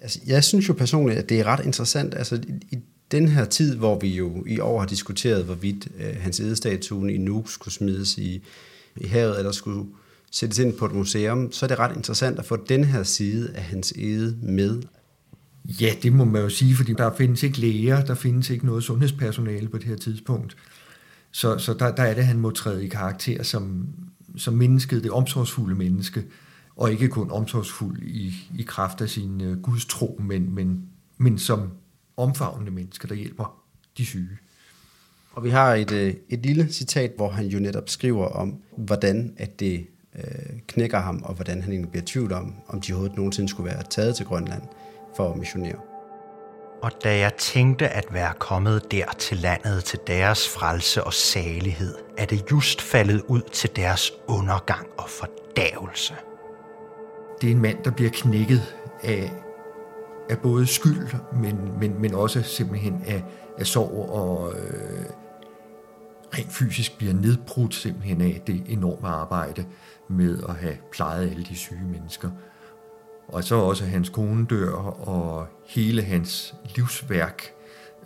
Altså, 0.00 0.20
jeg 0.26 0.44
synes 0.44 0.68
jo 0.68 0.72
personligt, 0.72 1.18
at 1.18 1.28
det 1.28 1.40
er 1.40 1.44
ret 1.44 1.64
interessant. 1.64 2.14
Altså, 2.14 2.34
i, 2.36 2.76
i 2.76 2.78
den 3.10 3.28
her 3.28 3.44
tid, 3.44 3.76
hvor 3.76 3.98
vi 3.98 4.08
jo 4.08 4.44
i 4.46 4.58
år 4.58 4.78
har 4.78 4.86
diskuteret, 4.86 5.44
hvorvidt 5.44 5.88
øh, 5.98 6.16
hans 6.20 6.40
edestatuen 6.40 7.10
i 7.10 7.16
Nuuk 7.16 7.50
skulle 7.50 7.74
smides 7.74 8.18
i, 8.18 8.42
i 8.96 9.06
havet, 9.06 9.38
eller 9.38 9.52
skulle 9.52 9.86
sættes 10.30 10.58
ind 10.58 10.72
på 10.72 10.86
et 10.86 10.92
museum, 10.92 11.52
så 11.52 11.66
er 11.66 11.68
det 11.68 11.78
ret 11.78 11.96
interessant 11.96 12.38
at 12.38 12.44
få 12.44 12.56
den 12.68 12.84
her 12.84 13.02
side 13.02 13.52
af 13.54 13.62
hans 13.62 13.92
ede 13.96 14.38
med. 14.42 14.82
Ja, 15.64 15.94
det 16.02 16.12
må 16.12 16.24
man 16.24 16.42
jo 16.42 16.48
sige, 16.48 16.74
fordi 16.74 16.92
der 16.92 17.16
findes 17.16 17.42
ikke 17.42 17.58
læger, 17.58 18.04
der 18.04 18.14
findes 18.14 18.50
ikke 18.50 18.66
noget 18.66 18.84
sundhedspersonale 18.84 19.68
på 19.68 19.78
det 19.78 19.86
her 19.86 19.96
tidspunkt. 19.96 20.56
Så, 21.30 21.58
så 21.58 21.74
der, 21.74 21.94
der 21.94 22.02
er 22.02 22.14
det, 22.14 22.20
at 22.20 22.26
han 22.26 22.38
må 22.38 22.50
træde 22.50 22.84
i 22.84 22.88
karakter 22.88 23.42
som, 23.42 23.88
som 24.36 24.54
mennesket, 24.54 25.02
det 25.02 25.10
omsorgsfulde 25.10 25.74
menneske, 25.74 26.24
og 26.76 26.92
ikke 26.92 27.08
kun 27.08 27.30
omsorgsfuld 27.30 28.02
i, 28.02 28.34
i 28.58 28.62
kraft 28.62 29.00
af 29.00 29.08
sin 29.08 29.40
uh, 29.40 29.62
gudstro, 29.62 30.20
men, 30.24 30.54
men, 30.54 30.82
men 31.18 31.38
som 31.38 31.70
omfavnende 32.16 32.72
menneske, 32.72 33.08
der 33.08 33.14
hjælper 33.14 33.60
de 33.98 34.06
syge. 34.06 34.38
Og 35.32 35.44
vi 35.44 35.50
har 35.50 35.74
et, 35.74 35.92
øh, 35.92 36.14
et 36.28 36.38
lille 36.46 36.72
citat, 36.72 37.12
hvor 37.16 37.30
han 37.30 37.46
jo 37.46 37.58
netop 37.58 37.88
skriver 37.88 38.26
om, 38.26 38.56
hvordan 38.76 39.34
at 39.36 39.60
det 39.60 39.86
øh, 40.16 40.60
knækker 40.66 40.98
ham, 40.98 41.22
og 41.22 41.34
hvordan 41.34 41.62
han 41.62 41.72
egentlig 41.72 41.90
bliver 41.90 42.04
tvivl 42.06 42.32
om, 42.32 42.54
om 42.68 42.80
de 42.80 42.92
overhovedet 42.92 43.16
nogensinde 43.16 43.48
skulle 43.48 43.70
være 43.70 43.82
taget 43.90 44.16
til 44.16 44.26
Grønland 44.26 44.62
for 45.16 45.30
at 45.30 45.36
missionere. 45.36 45.76
Og 46.82 46.90
da 47.04 47.18
jeg 47.18 47.34
tænkte 47.34 47.88
at 47.88 48.04
være 48.10 48.32
kommet 48.38 48.92
der 48.92 49.06
til 49.18 49.36
landet 49.36 49.84
til 49.84 49.98
deres 50.06 50.48
frelse 50.48 51.04
og 51.04 51.12
salighed, 51.12 51.94
er 52.18 52.26
det 52.26 52.50
just 52.50 52.82
faldet 52.82 53.22
ud 53.28 53.40
til 53.40 53.70
deres 53.76 54.12
undergang 54.28 54.86
og 54.98 55.08
fordavelse. 55.08 56.14
Det 57.40 57.46
er 57.46 57.54
en 57.54 57.62
mand, 57.62 57.84
der 57.84 57.90
bliver 57.90 58.10
knækket 58.10 58.76
af, 59.02 59.32
af 60.30 60.38
både 60.38 60.66
skyld, 60.66 61.08
men, 61.32 61.78
men, 61.80 62.00
men 62.00 62.14
også 62.14 62.42
simpelthen 62.42 63.02
af, 63.06 63.24
af 63.58 63.66
sorg 63.66 64.10
og 64.10 64.52
øh, 64.52 65.04
rent 66.38 66.52
fysisk 66.52 66.98
bliver 66.98 67.14
nedbrudt 67.14 67.74
simpelthen 67.74 68.20
af 68.20 68.42
det 68.46 68.62
enorme 68.68 69.08
arbejde, 69.08 69.64
med 70.08 70.42
at 70.48 70.54
have 70.54 70.76
plejet 70.92 71.30
alle 71.30 71.44
de 71.44 71.56
syge 71.56 71.84
mennesker. 71.84 72.30
Og 73.28 73.44
så 73.44 73.54
også 73.54 73.84
hans 73.84 74.08
kone 74.08 74.46
dør, 74.46 74.72
og 75.08 75.46
hele 75.66 76.02
hans 76.02 76.54
livsværk, 76.76 77.42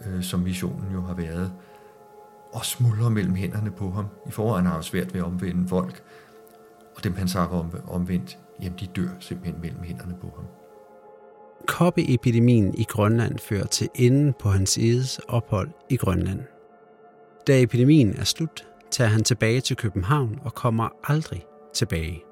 øh, 0.06 0.22
som 0.22 0.40
missionen 0.40 0.92
jo 0.92 1.00
har 1.00 1.14
været, 1.14 1.52
og 2.52 2.64
smuldrer 2.64 3.08
mellem 3.08 3.34
hænderne 3.34 3.70
på 3.70 3.90
ham. 3.90 4.06
I 4.28 4.30
forvejen 4.30 4.66
har 4.66 4.75
han 4.75 4.82
svært 4.82 5.14
ved 5.14 5.20
at 5.20 5.26
omvende 5.26 5.68
folk, 5.68 6.02
og 6.96 7.04
dem 7.04 7.14
han 7.14 7.28
sagt 7.28 7.52
om, 7.52 7.70
omvendt, 7.88 8.38
jamen 8.62 8.78
de 8.80 8.87
dør 8.87 9.08
simpelthen 9.20 9.60
mellem 9.60 9.82
hænderne 9.82 10.14
på 10.20 10.32
ham. 10.37 10.44
Koppeepidemien 11.66 12.75
i 12.75 12.84
Grønland 12.84 13.38
fører 13.38 13.66
til 13.66 13.88
enden 13.94 14.34
på 14.40 14.48
hans 14.48 14.78
edes 14.78 15.18
ophold 15.28 15.70
i 15.88 15.96
Grønland. 15.96 16.40
Da 17.46 17.62
epidemien 17.62 18.16
er 18.16 18.25
slut, 18.25 18.66
tager 18.90 19.10
han 19.10 19.25
tilbage 19.25 19.60
til 19.60 19.76
København 19.76 20.38
og 20.44 20.54
kommer 20.54 20.88
aldrig 21.04 21.44
tilbage. 21.75 22.27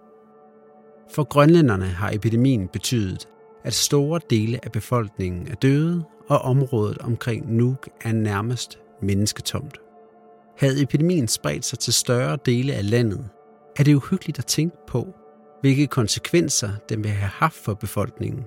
For 1.11 1.25
grønlænderne 1.25 1.87
har 1.87 2.11
epidemien 2.11 2.69
betydet, 2.69 3.29
at 3.65 3.75
store 3.75 4.21
dele 4.31 4.59
af 4.63 4.73
befolkningen 4.73 5.49
er 5.49 5.55
døde, 5.55 6.05
og 6.29 6.39
området 6.39 6.99
omkring 6.99 7.57
Nuuk 7.57 7.89
er 8.01 8.13
nærmest 8.13 8.79
mennesketomt. 9.03 9.79
Havde 10.59 10.83
epidemien 10.83 11.29
spredt 11.29 11.65
sig 11.65 11.79
til 11.79 11.93
større 11.93 12.39
dele 12.47 12.75
af 12.75 12.91
landet, 12.91 13.29
er 13.77 13.83
det 13.83 13.95
uhyggeligt 13.95 14.39
at 14.39 14.47
tænke 14.47 14.77
på, 14.89 15.15
hvilke 15.61 15.87
konsekvenser 15.87 16.71
den 16.89 17.05
vil 17.05 17.11
have 17.11 17.31
haft 17.31 17.55
for 17.55 17.75
befolkningen. 17.75 18.45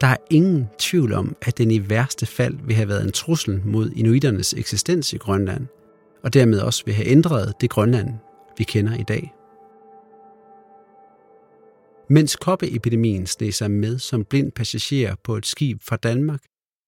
Der 0.00 0.06
er 0.06 0.16
ingen 0.30 0.68
tvivl 0.78 1.12
om, 1.12 1.36
at 1.42 1.58
den 1.58 1.70
i 1.70 1.90
værste 1.90 2.26
fald 2.26 2.54
vil 2.64 2.76
have 2.76 2.88
været 2.88 3.04
en 3.04 3.12
trussel 3.12 3.62
mod 3.64 3.90
inuiternes 3.90 4.54
eksistens 4.56 5.12
i 5.12 5.16
Grønland, 5.16 5.66
og 6.24 6.34
dermed 6.34 6.60
også 6.60 6.82
vil 6.84 6.94
have 6.94 7.08
ændret 7.08 7.54
det 7.60 7.70
Grønland, 7.70 8.08
vi 8.58 8.64
kender 8.64 8.94
i 8.94 9.02
dag. 9.02 9.35
Mens 12.08 12.36
koppeepidemien 12.36 13.26
sneg 13.26 13.54
sig 13.54 13.70
med 13.70 13.98
som 13.98 14.24
blind 14.24 14.52
passager 14.52 15.14
på 15.24 15.36
et 15.36 15.46
skib 15.46 15.82
fra 15.82 15.96
Danmark, 15.96 16.44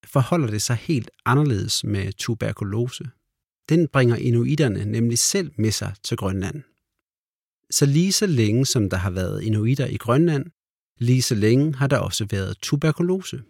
forholder 0.06 0.50
det 0.50 0.62
sig 0.62 0.76
helt 0.76 1.10
anderledes 1.24 1.84
med 1.84 2.12
tuberkulose. 2.12 3.04
Den 3.68 3.88
bringer 3.88 4.16
inuiterne 4.16 4.84
nemlig 4.84 5.18
selv 5.18 5.52
med 5.58 5.70
sig 5.70 5.94
til 6.04 6.16
Grønland. 6.16 6.62
Så 7.70 7.86
lige 7.86 8.12
så 8.12 8.26
længe 8.26 8.66
som 8.66 8.90
der 8.90 8.96
har 8.96 9.10
været 9.10 9.42
inuiter 9.42 9.86
i 9.86 9.96
Grønland, 9.96 10.46
lige 10.98 11.22
så 11.22 11.34
længe 11.34 11.74
har 11.74 11.86
der 11.86 11.98
også 11.98 12.26
været 12.30 12.58
tuberkulose. 12.62 13.42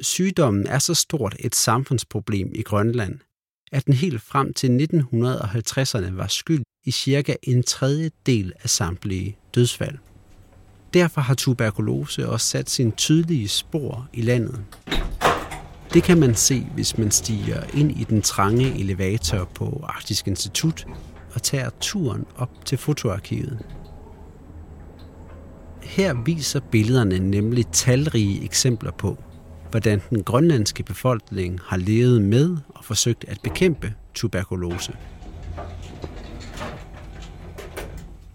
Sygdommen 0.00 0.66
er 0.66 0.78
så 0.78 0.94
stort 0.94 1.36
et 1.38 1.54
samfundsproblem 1.54 2.52
i 2.54 2.62
Grønland, 2.62 3.18
at 3.72 3.86
den 3.86 3.94
helt 3.94 4.22
frem 4.22 4.54
til 4.54 4.68
1950'erne 4.68 6.10
var 6.14 6.26
skyld 6.26 6.62
i 6.84 6.90
cirka 6.90 7.36
en 7.42 7.62
tredjedel 7.62 8.52
af 8.62 8.70
samtlige 8.70 9.36
dødsfald. 9.54 9.98
Derfor 10.94 11.20
har 11.20 11.34
tuberkulose 11.34 12.28
også 12.28 12.46
sat 12.46 12.70
sin 12.70 12.92
tydelige 12.92 13.48
spor 13.48 14.08
i 14.12 14.22
landet. 14.22 14.64
Det 15.94 16.02
kan 16.02 16.20
man 16.20 16.34
se, 16.34 16.66
hvis 16.74 16.98
man 16.98 17.10
stiger 17.10 17.62
ind 17.74 18.00
i 18.00 18.04
den 18.04 18.22
trange 18.22 18.80
elevator 18.80 19.44
på 19.54 19.84
Arktisk 19.88 20.28
Institut 20.28 20.86
og 21.34 21.42
tager 21.42 21.70
turen 21.80 22.24
op 22.36 22.50
til 22.64 22.78
fotoarkivet. 22.78 23.58
Her 25.82 26.14
viser 26.24 26.60
billederne 26.60 27.18
nemlig 27.18 27.66
talrige 27.66 28.44
eksempler 28.44 28.90
på, 28.90 29.22
hvordan 29.70 30.02
den 30.10 30.22
grønlandske 30.22 30.82
befolkning 30.82 31.60
har 31.64 31.76
levet 31.76 32.22
med 32.22 32.56
og 32.68 32.84
forsøgt 32.84 33.24
at 33.28 33.38
bekæmpe 33.42 33.94
tuberkulose. 34.14 34.92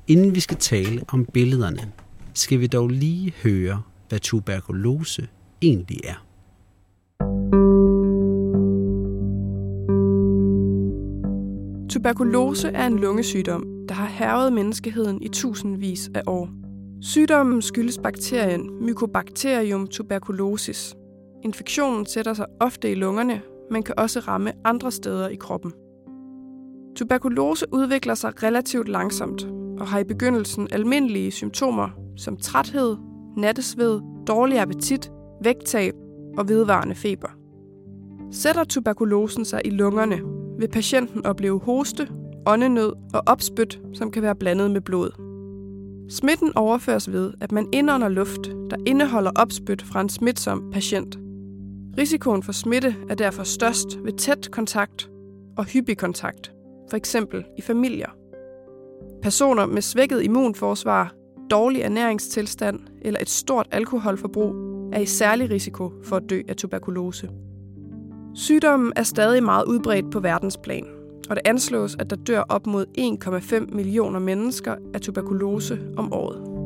Inden 0.07 0.35
vi 0.35 0.39
skal 0.39 0.57
tale 0.57 1.01
om 1.07 1.25
billederne, 1.25 1.91
skal 2.37 2.59
vi 2.59 2.67
dog 2.67 2.87
lige 2.87 3.33
høre, 3.43 3.81
hvad 4.09 4.19
tuberkulose 4.19 5.27
egentlig 5.61 5.99
er. 6.03 6.25
Tuberkulose 11.89 12.67
er 12.67 12.87
en 12.87 12.99
lungesygdom, 12.99 13.63
der 13.89 13.95
har 13.95 14.07
hervet 14.07 14.53
menneskeheden 14.53 15.21
i 15.21 15.27
tusindvis 15.27 16.09
af 16.15 16.21
år. 16.27 16.49
Sygdommen 17.01 17.61
skyldes 17.61 17.97
bakterien 17.97 18.85
Mycobacterium 18.85 19.87
tuberculosis. 19.87 20.95
Infektionen 21.43 22.05
sætter 22.05 22.33
sig 22.33 22.45
ofte 22.59 22.91
i 22.91 22.95
lungerne, 22.95 23.41
men 23.71 23.83
kan 23.83 23.95
også 23.97 24.19
ramme 24.19 24.53
andre 24.65 24.91
steder 24.91 25.29
i 25.29 25.35
kroppen. 25.35 25.71
Tuberkulose 26.95 27.65
udvikler 27.73 28.15
sig 28.15 28.43
relativt 28.43 28.89
langsomt 28.89 29.47
og 29.79 29.87
har 29.87 29.99
i 29.99 30.03
begyndelsen 30.03 30.67
almindelige 30.71 31.31
symptomer 31.31 32.06
som 32.17 32.37
træthed, 32.37 32.97
nattesved, 33.37 34.01
dårlig 34.27 34.59
appetit, 34.59 35.11
vægttab 35.43 35.93
og 36.37 36.49
vedvarende 36.49 36.95
feber. 36.95 37.29
Sætter 38.31 38.63
tuberkulosen 38.63 39.45
sig 39.45 39.61
i 39.65 39.69
lungerne, 39.69 40.19
vil 40.59 40.67
patienten 40.67 41.25
opleve 41.25 41.59
hoste, 41.59 42.07
åndenød 42.45 42.93
og 43.13 43.23
opspyt, 43.25 43.81
som 43.93 44.11
kan 44.11 44.23
være 44.23 44.35
blandet 44.35 44.71
med 44.71 44.81
blod. 44.81 45.11
Smitten 46.09 46.57
overføres 46.57 47.11
ved, 47.11 47.33
at 47.41 47.51
man 47.51 47.67
indånder 47.73 48.09
luft, 48.09 48.45
der 48.69 48.77
indeholder 48.85 49.31
opspyt 49.35 49.81
fra 49.81 50.01
en 50.01 50.09
smitsom 50.09 50.71
patient. 50.71 51.19
Risikoen 51.97 52.43
for 52.43 52.51
smitte 52.51 52.95
er 53.09 53.15
derfor 53.15 53.43
størst 53.43 53.99
ved 54.03 54.13
tæt 54.13 54.51
kontakt 54.51 55.09
og 55.57 55.65
hyppig 55.65 55.97
kontakt, 55.97 56.53
for 56.89 56.97
eksempel 56.97 57.43
i 57.57 57.61
familier. 57.61 58.09
Personer 59.21 59.65
med 59.65 59.81
svækket 59.81 60.23
immunforsvar, 60.23 61.13
dårlig 61.51 61.81
ernæringstilstand 61.81 62.79
eller 63.01 63.19
et 63.19 63.29
stort 63.29 63.67
alkoholforbrug 63.71 64.55
er 64.93 64.99
i 64.99 65.05
særlig 65.05 65.49
risiko 65.49 65.91
for 66.03 66.15
at 66.15 66.23
dø 66.29 66.41
af 66.47 66.55
tuberkulose. 66.55 67.29
Sygdommen 68.35 68.93
er 68.95 69.03
stadig 69.03 69.43
meget 69.43 69.65
udbredt 69.65 70.11
på 70.11 70.19
verdensplan, 70.19 70.85
og 71.29 71.35
det 71.35 71.41
anslås, 71.45 71.95
at 71.99 72.09
der 72.09 72.15
dør 72.15 72.39
op 72.49 72.67
mod 72.67 72.85
1,5 73.69 73.75
millioner 73.75 74.19
mennesker 74.19 74.75
af 74.93 75.01
tuberkulose 75.01 75.79
om 75.97 76.13
året. 76.13 76.57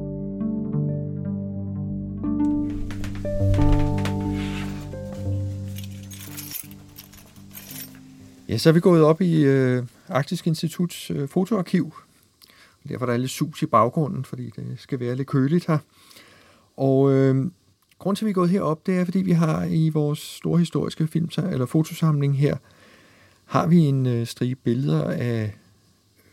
Ja, 8.49 8.57
så 8.57 8.69
er 8.69 8.73
vi 8.73 8.79
gået 8.79 9.03
op 9.03 9.21
i 9.21 9.43
øh, 9.43 9.83
Arktisk 10.09 10.47
Instituts 10.47 11.11
øh, 11.11 11.27
fotoarkiv. 11.27 11.93
Derfor 12.89 13.05
der 13.05 13.13
er 13.13 13.17
lidt 13.17 13.31
sus 13.31 13.61
i 13.61 13.65
baggrunden, 13.65 14.25
fordi 14.25 14.51
det 14.55 14.75
skal 14.77 14.99
være 14.99 15.15
lidt 15.15 15.27
køligt 15.27 15.67
her. 15.67 15.77
Og 16.77 17.11
øh, 17.11 17.51
grund 17.99 18.15
til, 18.15 18.25
at 18.25 18.27
vi 18.27 18.29
er 18.29 18.33
gået 18.33 18.49
herop, 18.49 18.85
det 18.85 18.97
er, 18.97 19.05
fordi 19.05 19.19
vi 19.19 19.31
har 19.31 19.63
i 19.63 19.89
vores 19.89 20.19
store 20.19 20.59
historiske 20.59 21.07
film, 21.07 21.29
eller 21.37 21.65
fotosamling 21.65 22.37
her, 22.37 22.57
har 23.45 23.67
vi 23.67 23.77
en 23.77 24.05
øh, 24.05 24.27
stribe 24.27 24.59
billeder 24.63 25.03
af, 25.03 25.57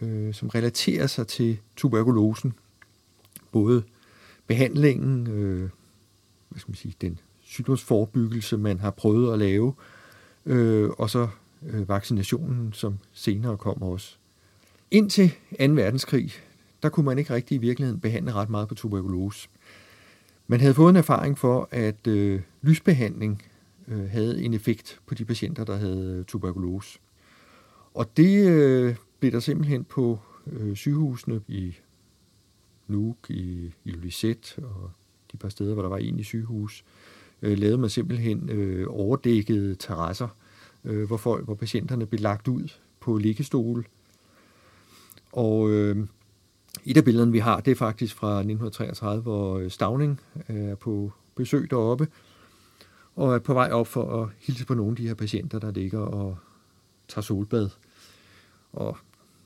øh, 0.00 0.34
som 0.34 0.48
relaterer 0.48 1.06
sig 1.06 1.26
til 1.26 1.58
tuberkulosen. 1.76 2.52
Både 3.52 3.82
behandlingen, 4.46 5.26
øh, 5.26 5.70
hvad 6.48 6.60
skal 6.60 6.70
man 6.70 6.76
sige, 6.76 6.94
den 7.00 7.18
sygdomsforbyggelse, 7.40 8.56
man 8.56 8.80
har 8.80 8.90
prøvet 8.90 9.32
at 9.32 9.38
lave, 9.38 9.74
øh, 10.46 10.90
og 10.90 11.10
så 11.10 11.28
øh, 11.66 11.88
vaccinationen, 11.88 12.72
som 12.72 12.98
senere 13.12 13.56
kommer 13.56 13.86
også. 13.86 14.17
Indtil 14.90 15.30
2. 15.58 15.64
verdenskrig, 15.66 16.32
der 16.82 16.88
kunne 16.88 17.06
man 17.06 17.18
ikke 17.18 17.34
rigtig 17.34 17.54
i 17.54 17.58
virkeligheden 17.58 18.00
behandle 18.00 18.32
ret 18.32 18.50
meget 18.50 18.68
på 18.68 18.74
tuberkulose. 18.74 19.48
Man 20.46 20.60
havde 20.60 20.74
fået 20.74 20.90
en 20.90 20.96
erfaring 20.96 21.38
for, 21.38 21.68
at 21.70 22.06
øh, 22.06 22.40
lysbehandling 22.62 23.42
øh, 23.88 24.10
havde 24.10 24.42
en 24.42 24.54
effekt 24.54 25.00
på 25.06 25.14
de 25.14 25.24
patienter, 25.24 25.64
der 25.64 25.76
havde 25.76 26.16
øh, 26.18 26.24
tuberkulose. 26.24 26.98
Og 27.94 28.16
det 28.16 28.48
øh, 28.48 28.96
blev 29.20 29.32
der 29.32 29.40
simpelthen 29.40 29.84
på 29.84 30.18
øh, 30.52 30.76
sygehusene 30.76 31.40
i 31.48 31.76
Nuuk, 32.86 33.30
i, 33.30 33.72
i 33.84 33.90
Lyset 33.90 34.58
og 34.62 34.90
de 35.32 35.36
par 35.36 35.48
steder, 35.48 35.74
hvor 35.74 35.82
der 35.82 35.88
var 35.88 35.98
en 35.98 36.20
i 36.20 36.22
sygehus, 36.22 36.84
øh, 37.42 37.58
lavede 37.58 37.78
man 37.78 37.90
simpelthen 37.90 38.50
øh, 38.50 38.86
overdækkede 38.90 39.74
terrasser, 39.74 40.28
øh, 40.84 41.06
hvor, 41.06 41.16
folk, 41.16 41.44
hvor 41.44 41.54
patienterne 41.54 42.06
blev 42.06 42.20
lagt 42.20 42.48
ud 42.48 42.68
på 43.00 43.16
liggestole. 43.16 43.84
Og 45.38 45.70
øh, 45.70 45.96
et 46.84 46.96
af 46.96 47.04
billederne, 47.04 47.32
vi 47.32 47.38
har, 47.38 47.60
det 47.60 47.70
er 47.70 47.74
faktisk 47.74 48.14
fra 48.14 48.38
1933, 48.38 49.22
hvor 49.22 49.58
øh, 49.58 49.70
Stavning 49.70 50.20
øh, 50.48 50.56
er 50.56 50.74
på 50.74 51.12
besøg 51.34 51.70
deroppe, 51.70 52.08
og 53.16 53.34
er 53.34 53.38
på 53.38 53.54
vej 53.54 53.70
op 53.70 53.86
for 53.86 54.22
at 54.22 54.28
hilse 54.38 54.66
på 54.66 54.74
nogle 54.74 54.92
af 54.92 54.96
de 54.96 55.06
her 55.06 55.14
patienter, 55.14 55.58
der 55.58 55.70
ligger 55.70 56.00
og 56.00 56.36
tager 57.08 57.22
solbad. 57.22 57.68
Og 58.72 58.96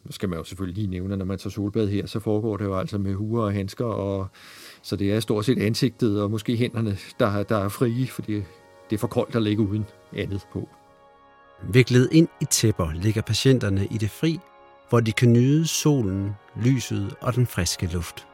nu 0.05 0.13
skal 0.13 0.29
man 0.29 0.39
jo 0.39 0.45
selvfølgelig 0.45 0.83
lige 0.83 0.91
nævne, 0.91 1.13
at 1.13 1.19
når 1.19 1.27
man 1.27 1.39
tager 1.39 1.51
solbad 1.51 1.89
her, 1.89 2.07
så 2.07 2.21
foregår 2.21 2.57
det 2.57 2.65
jo 2.65 2.79
altså 2.79 2.99
med 2.99 3.15
huer 3.15 3.45
og 3.45 3.53
handsker, 3.53 3.85
og 3.85 4.29
så 4.83 4.97
det 4.97 5.13
er 5.13 5.21
stort 5.21 5.45
set 5.45 5.59
ansigtet 5.59 6.23
og 6.23 6.31
måske 6.31 6.57
hænderne, 6.57 6.99
der, 7.19 7.43
der 7.43 7.57
er 7.57 7.69
frie, 7.69 8.07
fordi 8.07 8.35
det 8.91 8.97
er 8.97 8.99
for 8.99 9.09
koldt 9.09 9.37
at 9.37 9.43
ligge 9.43 9.63
uden 9.63 9.85
andet 10.17 10.47
på. 10.53 10.69
Viklet 11.73 12.09
ind 12.13 12.29
i 12.41 12.45
tæpper 12.45 12.93
ligger 12.93 13.23
patienterne 13.23 13.87
i 13.87 13.99
det 13.99 14.11
fri, 14.11 14.41
hvor 14.93 15.01
de 15.01 15.13
kan 15.13 15.33
nyde 15.33 15.67
solen, 15.67 16.37
lyset 16.57 17.15
og 17.21 17.35
den 17.35 17.47
friske 17.47 17.87
luft. 17.87 18.27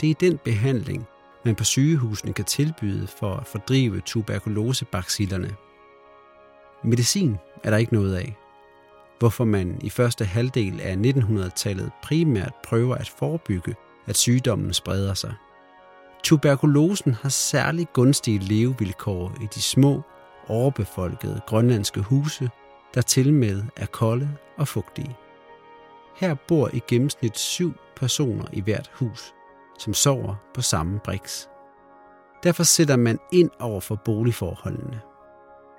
Det 0.00 0.10
er 0.10 0.14
den 0.14 0.38
behandling, 0.38 1.06
man 1.44 1.54
på 1.54 1.64
sygehusene 1.64 2.32
kan 2.32 2.44
tilbyde 2.44 3.06
for 3.06 3.34
at 3.34 3.46
fordrive 3.46 4.00
tuberkulosebacillerne. 4.00 5.50
Medicin 6.84 7.36
er 7.64 7.70
der 7.70 7.76
ikke 7.76 7.94
noget 7.94 8.14
af, 8.14 8.36
hvorfor 9.18 9.44
man 9.44 9.78
i 9.80 9.90
første 9.90 10.24
halvdel 10.24 10.80
af 10.80 10.94
1900-tallet 10.94 11.90
primært 12.02 12.52
prøver 12.64 12.94
at 12.94 13.08
forebygge, 13.18 13.74
at 14.06 14.16
sygdommen 14.16 14.72
spreder 14.72 15.14
sig. 15.14 15.34
Tuberkulosen 16.24 17.14
har 17.14 17.28
særlig 17.28 17.86
gunstige 17.92 18.38
levevilkår 18.38 19.32
i 19.40 19.46
de 19.54 19.62
små, 19.62 20.02
overbefolkede 20.48 21.40
grønlandske 21.46 22.00
huse, 22.00 22.50
der 22.94 23.00
til 23.00 23.32
med 23.32 23.62
er 23.76 23.86
kolde 23.86 24.30
og 24.56 24.68
fugtige. 24.68 25.16
Her 26.14 26.34
bor 26.48 26.70
i 26.72 26.82
gennemsnit 26.88 27.38
syv 27.38 27.72
personer 27.96 28.44
i 28.52 28.60
hvert 28.60 28.90
hus, 28.94 29.34
som 29.78 29.94
sover 29.94 30.34
på 30.54 30.62
samme 30.62 30.98
briks. 31.04 31.48
Derfor 32.42 32.62
sætter 32.62 32.96
man 32.96 33.18
ind 33.32 33.50
over 33.60 33.80
for 33.80 33.94
boligforholdene. 34.04 35.00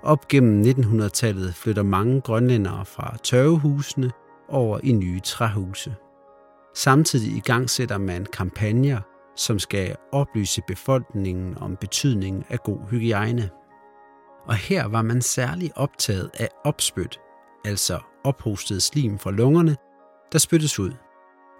Op 0.02 0.28
gennem 0.28 0.62
1900-tallet 0.62 1.54
flytter 1.54 1.82
mange 1.82 2.20
grønlændere 2.20 2.84
fra 2.84 3.16
tørvehusene 3.22 4.10
over 4.48 4.80
i 4.82 4.92
nye 4.92 5.20
træhuse. 5.20 5.94
Samtidig 6.74 7.36
i 7.36 7.40
gang 7.40 7.70
sætter 7.70 7.98
man 7.98 8.26
kampagner, 8.32 9.00
som 9.36 9.58
skal 9.58 9.96
oplyse 10.12 10.62
befolkningen 10.66 11.58
om 11.58 11.76
betydningen 11.76 12.44
af 12.48 12.58
god 12.58 12.78
hygiejne. 12.90 13.50
Og 14.46 14.54
her 14.54 14.86
var 14.86 15.02
man 15.02 15.22
særlig 15.22 15.70
optaget 15.76 16.30
af 16.34 16.48
opspyt, 16.64 17.20
altså 17.64 17.98
ophostet 18.24 18.82
slim 18.82 19.18
fra 19.18 19.30
lungerne, 19.30 19.76
der 20.34 20.40
spyttes 20.40 20.78
ud. 20.78 20.92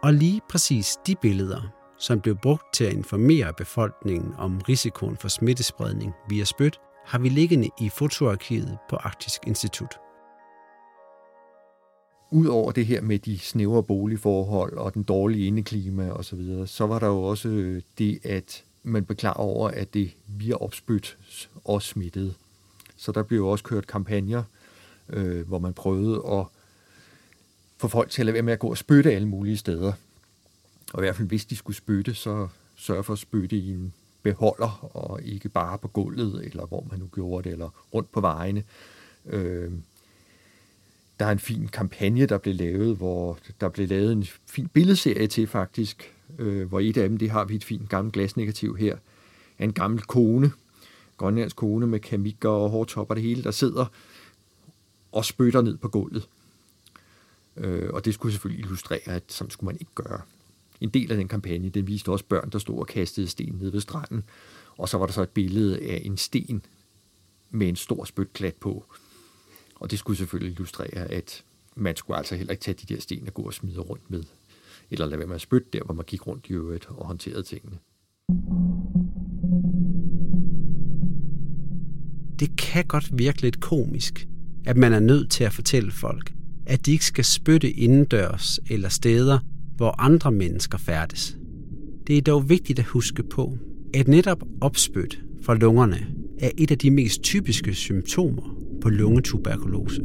Og 0.02 0.14
lige 0.14 0.40
præcis 0.50 0.96
de 1.06 1.14
billeder, 1.22 1.60
som 1.98 2.20
blev 2.20 2.36
brugt 2.36 2.74
til 2.74 2.84
at 2.84 2.92
informere 2.92 3.52
befolkningen 3.52 4.32
om 4.38 4.60
risikoen 4.68 5.16
for 5.16 5.28
smittespredning 5.28 6.12
via 6.28 6.44
spyt, 6.44 6.80
har 7.04 7.18
vi 7.18 7.28
liggende 7.28 7.70
i 7.80 7.88
fotoarkivet 7.88 8.78
på 8.90 8.96
Arktisk 8.96 9.40
Institut. 9.46 9.94
Udover 12.32 12.72
det 12.72 12.86
her 12.86 13.00
med 13.00 13.18
de 13.18 13.38
snævre 13.38 13.82
boligforhold 13.82 14.76
og 14.76 14.94
den 14.94 15.02
dårlige 15.02 15.46
indeklima 15.46 16.10
osv., 16.10 16.22
så, 16.22 16.36
videre, 16.36 16.66
så 16.66 16.86
var 16.86 16.98
der 16.98 17.06
jo 17.06 17.22
også 17.22 17.48
øh, 17.48 17.82
det, 17.98 18.26
at 18.26 18.64
man 18.82 19.04
blev 19.04 19.16
klar 19.16 19.32
over, 19.32 19.68
at 19.68 19.94
det 19.94 20.14
via 20.26 20.54
opspyt 20.54 21.18
og 21.64 21.82
smittede. 21.82 22.34
Så 22.96 23.12
der 23.12 23.22
blev 23.22 23.46
også 23.46 23.64
kørt 23.64 23.86
kampagner, 23.86 24.42
øh, 25.08 25.48
hvor 25.48 25.58
man 25.58 25.72
prøvede 25.72 26.22
at 26.32 26.46
få 27.84 27.88
folk 27.88 28.10
til 28.10 28.22
at 28.22 28.26
lade 28.26 28.34
være 28.34 28.42
med 28.42 28.52
at 28.52 28.58
gå 28.58 28.68
og 28.68 28.78
spytte 28.78 29.12
alle 29.12 29.28
mulige 29.28 29.56
steder. 29.56 29.92
Og 30.92 31.00
i 31.00 31.02
hvert 31.02 31.16
fald, 31.16 31.28
hvis 31.28 31.44
de 31.44 31.56
skulle 31.56 31.76
spytte, 31.76 32.14
så 32.14 32.48
sørge 32.76 33.04
for 33.04 33.12
at 33.12 33.18
spytte 33.18 33.56
i 33.56 33.70
en 33.70 33.92
beholder, 34.22 34.96
og 34.96 35.22
ikke 35.22 35.48
bare 35.48 35.78
på 35.78 35.88
gulvet, 35.88 36.44
eller 36.44 36.66
hvor 36.66 36.86
man 36.90 36.98
nu 36.98 37.08
gjorde 37.14 37.44
det, 37.44 37.52
eller 37.52 37.70
rundt 37.94 38.12
på 38.12 38.20
vejene. 38.20 38.64
Øh, 39.26 39.72
der 41.20 41.26
er 41.26 41.32
en 41.32 41.38
fin 41.38 41.68
kampagne, 41.68 42.26
der 42.26 42.38
blev 42.38 42.54
lavet, 42.54 42.96
hvor 42.96 43.38
der 43.60 43.68
blev 43.68 43.88
lavet 43.88 44.12
en 44.12 44.26
fin 44.46 44.68
billedserie 44.68 45.26
til 45.26 45.46
faktisk, 45.46 46.14
øh, 46.38 46.68
hvor 46.68 46.80
et 46.80 46.96
af 46.96 47.08
dem, 47.08 47.18
det 47.18 47.30
har 47.30 47.44
vi 47.44 47.54
et 47.54 47.64
fint 47.64 47.88
gammelt 47.88 48.14
glasnegativ 48.14 48.76
her, 48.76 48.96
af 49.58 49.64
en 49.64 49.72
gammel 49.72 50.02
kone, 50.02 50.52
grønlandsk 51.16 51.56
kone 51.56 51.86
med 51.86 52.00
kamikker 52.00 52.48
og 52.48 52.70
hårtopper 52.70 53.12
og 53.12 53.16
det 53.16 53.24
hele, 53.24 53.42
der 53.42 53.50
sidder 53.50 53.86
og 55.12 55.24
spytter 55.24 55.62
ned 55.62 55.76
på 55.76 55.88
gulvet. 55.88 56.28
Øh, 57.56 57.90
og 57.92 58.04
det 58.04 58.14
skulle 58.14 58.32
selvfølgelig 58.32 58.64
illustrere, 58.64 59.08
at 59.08 59.22
sådan 59.28 59.50
skulle 59.50 59.66
man 59.66 59.76
ikke 59.80 59.94
gøre. 59.94 60.20
En 60.80 60.88
del 60.88 61.10
af 61.10 61.16
den 61.16 61.28
kampagne, 61.28 61.68
den 61.68 61.86
viste 61.86 62.08
også 62.08 62.24
børn, 62.24 62.50
der 62.50 62.58
stod 62.58 62.78
og 62.78 62.86
kastede 62.86 63.26
sten 63.26 63.54
ned 63.60 63.70
ved 63.70 63.80
stranden. 63.80 64.24
Og 64.78 64.88
så 64.88 64.98
var 64.98 65.06
der 65.06 65.12
så 65.12 65.22
et 65.22 65.28
billede 65.28 65.78
af 65.80 66.02
en 66.04 66.16
sten 66.16 66.62
med 67.50 67.68
en 67.68 67.76
stor 67.76 68.04
spytklat 68.04 68.54
på. 68.54 68.84
Og 69.74 69.90
det 69.90 69.98
skulle 69.98 70.16
selvfølgelig 70.16 70.52
illustrere, 70.52 71.10
at 71.10 71.44
man 71.76 71.96
skulle 71.96 72.16
altså 72.16 72.36
heller 72.36 72.52
ikke 72.52 72.62
tage 72.62 72.74
de 72.74 72.94
der 72.94 73.00
sten 73.00 73.26
og 73.26 73.34
gå 73.34 73.42
og 73.42 73.54
smide 73.54 73.80
rundt 73.80 74.10
med. 74.10 74.24
Eller 74.90 75.06
lade 75.06 75.18
være 75.18 75.28
med 75.28 75.34
at 75.34 75.40
spytte 75.40 75.68
der, 75.72 75.84
hvor 75.84 75.94
man 75.94 76.04
gik 76.04 76.26
rundt 76.26 76.46
i 76.46 76.52
øvrigt 76.52 76.86
og 76.88 77.06
håndterede 77.06 77.42
tingene. 77.42 77.78
Det 82.38 82.58
kan 82.58 82.84
godt 82.84 83.18
virke 83.18 83.42
lidt 83.42 83.60
komisk, 83.60 84.28
at 84.66 84.76
man 84.76 84.92
er 84.92 85.00
nødt 85.00 85.30
til 85.30 85.44
at 85.44 85.52
fortælle 85.52 85.90
folk, 85.90 86.32
at 86.66 86.86
de 86.86 86.92
ikke 86.92 87.04
skal 87.04 87.24
spytte 87.24 87.70
indendørs 87.70 88.60
eller 88.70 88.88
steder, 88.88 89.38
hvor 89.76 90.00
andre 90.00 90.32
mennesker 90.32 90.78
færdes. 90.78 91.38
Det 92.06 92.18
er 92.18 92.22
dog 92.22 92.48
vigtigt 92.48 92.78
at 92.78 92.84
huske 92.84 93.22
på, 93.22 93.58
at 93.94 94.08
netop 94.08 94.42
opspyt 94.60 95.22
fra 95.42 95.54
lungerne 95.54 96.06
er 96.40 96.50
et 96.58 96.70
af 96.70 96.78
de 96.78 96.90
mest 96.90 97.22
typiske 97.22 97.74
symptomer 97.74 98.56
på 98.82 98.88
lungetuberkulose. 98.88 100.02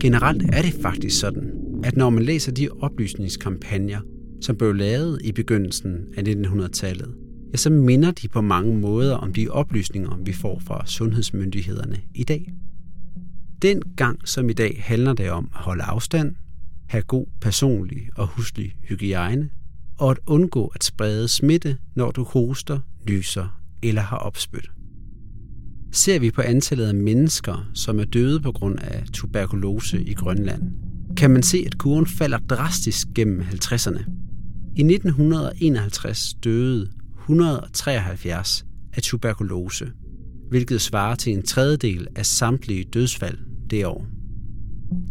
Generelt 0.00 0.42
er 0.52 0.62
det 0.62 0.72
faktisk 0.82 1.20
sådan, 1.20 1.50
at 1.84 1.96
når 1.96 2.10
man 2.10 2.22
læser 2.22 2.52
de 2.52 2.68
oplysningskampagner, 2.80 4.00
som 4.40 4.56
blev 4.56 4.74
lavet 4.74 5.20
i 5.24 5.32
begyndelsen 5.32 5.92
af 6.16 6.22
1900-tallet, 6.22 7.14
ja, 7.52 7.56
så 7.56 7.70
minder 7.70 8.10
de 8.10 8.28
på 8.28 8.40
mange 8.40 8.78
måder 8.78 9.14
om 9.14 9.32
de 9.32 9.48
oplysninger, 9.48 10.18
vi 10.24 10.32
får 10.32 10.58
fra 10.58 10.86
sundhedsmyndighederne 10.86 11.96
i 12.14 12.24
dag. 12.24 12.52
Den 13.62 13.82
gang 13.96 14.28
som 14.28 14.50
i 14.50 14.52
dag 14.52 14.82
handler 14.84 15.12
det 15.12 15.30
om 15.30 15.50
at 15.54 15.60
holde 15.60 15.82
afstand, 15.82 16.34
have 16.88 17.02
god 17.02 17.26
personlig 17.40 18.08
og 18.16 18.26
huslig 18.26 18.74
hygiejne, 18.88 19.50
og 19.98 20.10
at 20.10 20.18
undgå 20.26 20.66
at 20.66 20.84
sprede 20.84 21.28
smitte, 21.28 21.78
når 21.94 22.10
du 22.10 22.24
hoster, 22.24 22.80
nyser 23.08 23.60
eller 23.82 24.02
har 24.02 24.16
opspyt. 24.16 24.70
Ser 25.92 26.18
vi 26.18 26.30
på 26.30 26.42
antallet 26.42 26.86
af 26.86 26.94
mennesker, 26.94 27.70
som 27.74 28.00
er 28.00 28.04
døde 28.04 28.40
på 28.40 28.52
grund 28.52 28.78
af 28.78 29.04
tuberkulose 29.12 30.02
i 30.02 30.14
Grønland, 30.14 30.62
kan 31.16 31.30
man 31.30 31.42
se, 31.42 31.62
at 31.66 31.78
kurven 31.78 32.06
falder 32.06 32.38
drastisk 32.38 33.08
gennem 33.14 33.40
50'erne. 33.40 34.04
I 34.76 34.82
1951 34.82 36.34
døde 36.44 36.90
173 37.20 38.64
af 38.92 39.02
tuberkulose, 39.02 39.92
hvilket 40.48 40.80
svarer 40.80 41.14
til 41.14 41.32
en 41.32 41.42
tredjedel 41.42 42.06
af 42.16 42.26
samtlige 42.26 42.84
dødsfald 42.84 43.38
det 43.70 43.86
år. 43.86 44.06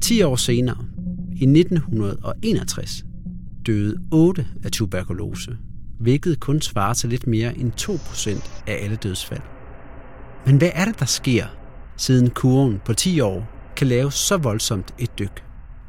10 0.01 0.21
år 0.21 0.35
senere, 0.35 0.85
i 1.31 1.43
1961, 1.43 3.05
døde 3.65 3.97
8 4.11 4.47
af 4.63 4.71
tuberkulose, 4.71 5.57
hvilket 5.99 6.39
kun 6.39 6.61
svarer 6.61 6.93
til 6.93 7.09
lidt 7.09 7.27
mere 7.27 7.57
end 7.57 7.71
2% 7.81 8.49
af 8.67 8.83
alle 8.83 8.95
dødsfald. 8.95 9.41
Men 10.45 10.57
hvad 10.57 10.69
er 10.73 10.85
det, 10.85 10.99
der 10.99 11.05
sker, 11.05 11.45
siden 11.97 12.29
kurven 12.29 12.81
på 12.85 12.93
10 12.93 13.19
år 13.19 13.49
kan 13.75 13.87
lave 13.87 14.11
så 14.11 14.37
voldsomt 14.37 14.93
et 14.99 15.19
dyk? 15.19 15.43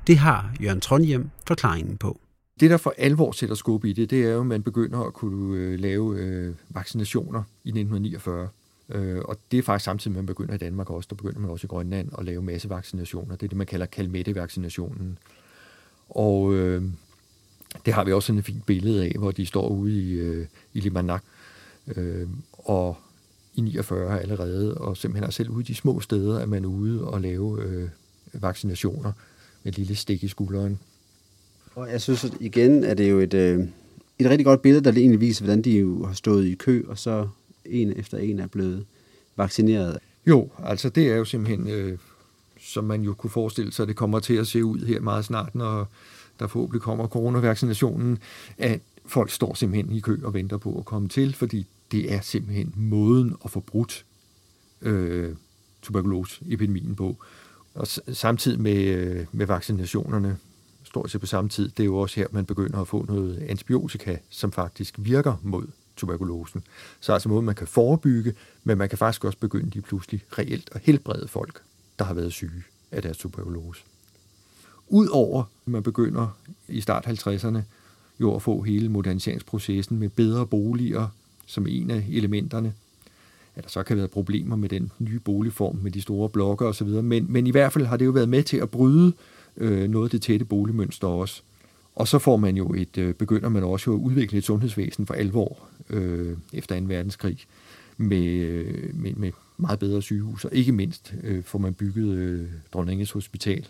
Det 0.07 0.19
har 0.19 0.55
Jørgen 0.63 0.81
Trondhjem 0.81 1.31
forklaringen 1.47 1.97
på. 1.97 2.21
Det, 2.61 2.71
der 2.71 2.77
for 2.77 2.95
alvor 2.99 3.33
sætter 3.33 3.55
skub 3.55 3.85
i 3.85 3.93
det, 3.93 4.11
det 4.11 4.25
er 4.25 4.31
jo, 4.31 4.41
at 4.41 4.47
man 4.47 4.63
begynder 4.63 5.01
at 5.01 5.15
kunne 5.15 5.57
øh, 5.57 5.79
lave 5.79 6.19
øh, 6.19 6.55
vaccinationer 6.71 7.43
i 7.65 7.69
1949. 7.69 8.49
Øh, 8.89 9.21
og 9.25 9.37
det 9.51 9.59
er 9.59 9.63
faktisk 9.63 9.85
samtidig 9.85 10.13
med, 10.13 10.19
at 10.19 10.23
man 10.23 10.27
begynder 10.27 10.55
i 10.55 10.59
Danmark 10.59 10.91
også. 10.91 11.07
Der 11.11 11.17
begynder 11.17 11.39
man 11.41 11.51
også 11.51 11.67
i 11.67 11.69
Grønland 11.69 12.09
at 12.19 12.25
lave 12.25 12.43
massevaccinationer. 12.43 13.37
Det 13.37 13.43
er 13.43 13.49
det, 13.49 13.59
man 13.59 13.67
kalder 13.67 13.87
kalmettevaccinationen. 13.87 15.19
Og 16.09 16.55
øh, 16.55 16.83
det 17.87 17.95
har 17.95 18.05
vi 18.05 18.13
også 18.13 18.27
sådan 18.27 18.39
et 18.39 18.45
fint 18.45 18.67
billede 18.67 19.05
af, 19.05 19.13
hvor 19.19 19.31
de 19.31 19.47
står 19.47 19.69
ude 19.69 20.03
i, 20.03 20.13
øh, 20.13 20.47
i 20.75 20.81
Limanak. 20.81 21.25
Øh, 21.97 22.29
og 22.53 22.97
i 23.55 23.61
49 23.61 24.21
allerede, 24.21 24.75
og 24.75 24.97
simpelthen 24.97 25.27
er 25.27 25.31
selv 25.31 25.51
ude 25.51 25.61
i 25.61 25.67
de 25.67 25.75
små 25.75 26.01
steder, 26.01 26.39
at 26.39 26.49
man 26.49 26.65
er 26.65 26.69
ude 26.69 27.05
og 27.05 27.21
lave 27.21 27.63
øh, 27.63 27.89
vaccinationer 28.33 29.13
med 29.63 29.73
et 29.73 29.79
lille 29.79 29.97
stik 29.97 30.25
i 30.25 30.29
skulderen. 30.29 30.79
Og 31.75 31.91
jeg 31.91 32.01
synes 32.01 32.25
at 32.25 32.33
igen, 32.41 32.85
at 32.85 32.99
det 32.99 33.07
er 33.07 33.11
jo 33.11 33.19
et, 33.19 33.35
øh, 33.35 33.61
et 34.19 34.31
rigtig 34.31 34.45
godt 34.45 34.63
billede, 34.63 34.85
der 34.85 34.93
egentlig 34.93 35.21
viser, 35.21 35.45
hvordan 35.45 35.63
de 35.63 35.79
jo 35.79 36.05
har 36.07 36.15
stået 36.15 36.47
i 36.47 36.55
kø, 36.55 36.85
og 36.89 36.99
så 36.99 37.29
en 37.71 37.93
efter 37.97 38.19
en 38.19 38.41
er 38.41 38.47
blevet 38.47 38.87
vaccineret. 39.37 39.99
Jo, 40.27 40.51
altså 40.59 40.89
det 40.89 41.09
er 41.09 41.17
jo 41.17 41.25
simpelthen, 41.25 41.69
øh, 41.69 41.99
som 42.61 42.85
man 42.85 43.03
jo 43.03 43.15
kunne 43.15 43.31
forestille 43.31 43.73
sig, 43.73 43.89
det 43.89 43.97
kommer 43.97 44.21
til 44.21 44.35
at 44.35 44.47
se 44.47 44.65
ud 44.65 44.79
her 44.79 45.01
meget 45.01 45.25
snart, 45.25 45.55
når 45.55 45.89
der 46.39 46.47
forhåbentlig 46.47 46.83
kommer 46.83 47.07
coronavaccinationen, 47.07 48.19
at 48.59 48.81
folk 49.07 49.31
står 49.31 49.55
simpelthen 49.55 49.97
i 49.97 50.01
kø 50.01 50.19
og 50.23 50.35
venter 50.35 50.57
på 50.57 50.79
at 50.79 50.85
komme 50.85 51.09
til, 51.09 51.35
fordi 51.35 51.67
det 51.93 52.13
er 52.13 52.21
simpelthen 52.21 52.73
måden 52.77 53.37
at 53.45 53.51
få 53.51 53.61
brudt 53.61 54.05
øh, 54.83 55.35
tuberkuloseepidemien 55.83 56.95
på. 56.97 57.17
Og 57.75 57.87
samtidig 58.13 58.61
med, 58.61 58.85
øh, 58.85 59.27
med 59.33 59.47
vaccinationerne, 59.47 60.39
stort 60.85 61.11
set 61.11 61.21
på 61.21 61.27
samme 61.27 61.51
tid, 61.51 61.69
det 61.69 61.81
er 61.83 61.85
jo 61.85 61.97
også 61.97 62.21
her, 62.21 62.27
man 62.31 62.45
begynder 62.45 62.81
at 62.81 62.89
få 62.89 63.05
noget 63.09 63.39
antibiotika, 63.49 64.17
som 64.31 64.53
faktisk 64.53 64.95
virker 64.99 65.35
mod 65.43 65.67
tuberkulosen. 65.99 66.63
Så 67.01 67.13
altså 67.13 67.29
måde, 67.29 67.43
man 67.43 67.55
kan 67.55 67.67
forebygge, 67.67 68.35
men 68.65 68.79
man 68.79 68.89
kan 68.89 68.99
faktisk 68.99 69.25
også 69.25 69.39
begynde 69.39 69.71
lige 69.71 69.83
pludselig 69.83 70.25
reelt 70.39 70.71
at 70.73 70.81
helbrede 70.85 71.29
folk, 71.29 71.63
der 71.99 72.05
har 72.05 72.15
været 72.15 72.33
syge 72.33 72.63
af 72.93 73.03
deres 73.03 73.19
tuberkulose. 73.19 73.83
Udover, 74.89 75.43
at 75.43 75.73
man 75.73 75.83
begynder 75.83 76.37
i 76.69 76.81
start 76.81 77.07
50'erne 77.07 77.59
jo 78.21 78.35
at 78.35 78.43
få 78.43 78.63
hele 78.63 78.89
moderniseringsprocessen 78.89 79.99
med 79.99 80.09
bedre 80.09 80.47
boliger 80.47 81.09
som 81.47 81.67
en 81.67 81.91
af 81.91 82.07
elementerne, 82.11 82.75
at 83.57 83.65
der 83.65 83.71
så 83.71 83.83
kan 83.83 83.97
være 83.97 84.09
problemer 84.09 84.57
med 84.57 84.69
den 84.69 84.93
nye 84.99 85.19
boligform 85.19 85.77
med 85.83 85.91
de 85.91 86.03
store 86.03 86.29
blokke 86.29 86.67
osv., 86.67 86.87
men, 86.87 87.27
men 87.33 87.47
i 87.47 87.51
hvert 87.51 87.73
fald 87.73 87.87
har 87.87 87.97
det 87.97 88.05
jo 88.05 88.11
været 88.11 88.29
med 88.29 88.43
til 88.43 88.57
at 88.57 88.71
bryde 88.71 89.13
øh, 89.57 89.91
noget 89.91 90.07
af 90.07 90.11
det 90.11 90.23
tætte 90.23 90.45
boligmønster 90.45 91.09
også. 91.09 91.43
Og 91.99 92.09
så 92.09 92.19
får 92.19 92.37
man 92.37 92.57
jo 92.57 92.75
et, 92.75 92.99
øh, 92.99 93.15
begynder 93.15 93.49
man 93.49 93.65
også 93.65 93.93
at 93.93 93.97
udvikle 93.97 94.39
et 94.39 94.45
sundhedsvæsen 94.45 95.07
for 95.07 95.15
alvor 95.15 95.59
øh, 95.91 96.37
efter 96.53 96.81
2. 96.81 96.87
verdenskrig 96.87 97.39
med, 97.97 98.27
øh, 98.27 98.95
med, 98.95 99.13
med 99.13 99.33
meget 99.57 99.79
bedre 99.79 100.03
sygehus, 100.03 100.45
og 100.45 100.51
ikke 100.55 100.73
mindst 100.73 101.15
øh, 101.23 101.45
får 101.45 101.59
man 101.59 101.75
bygget 101.75 102.17
øh, 102.17 102.49
Dronningens 102.73 103.11
Hospital, 103.11 103.67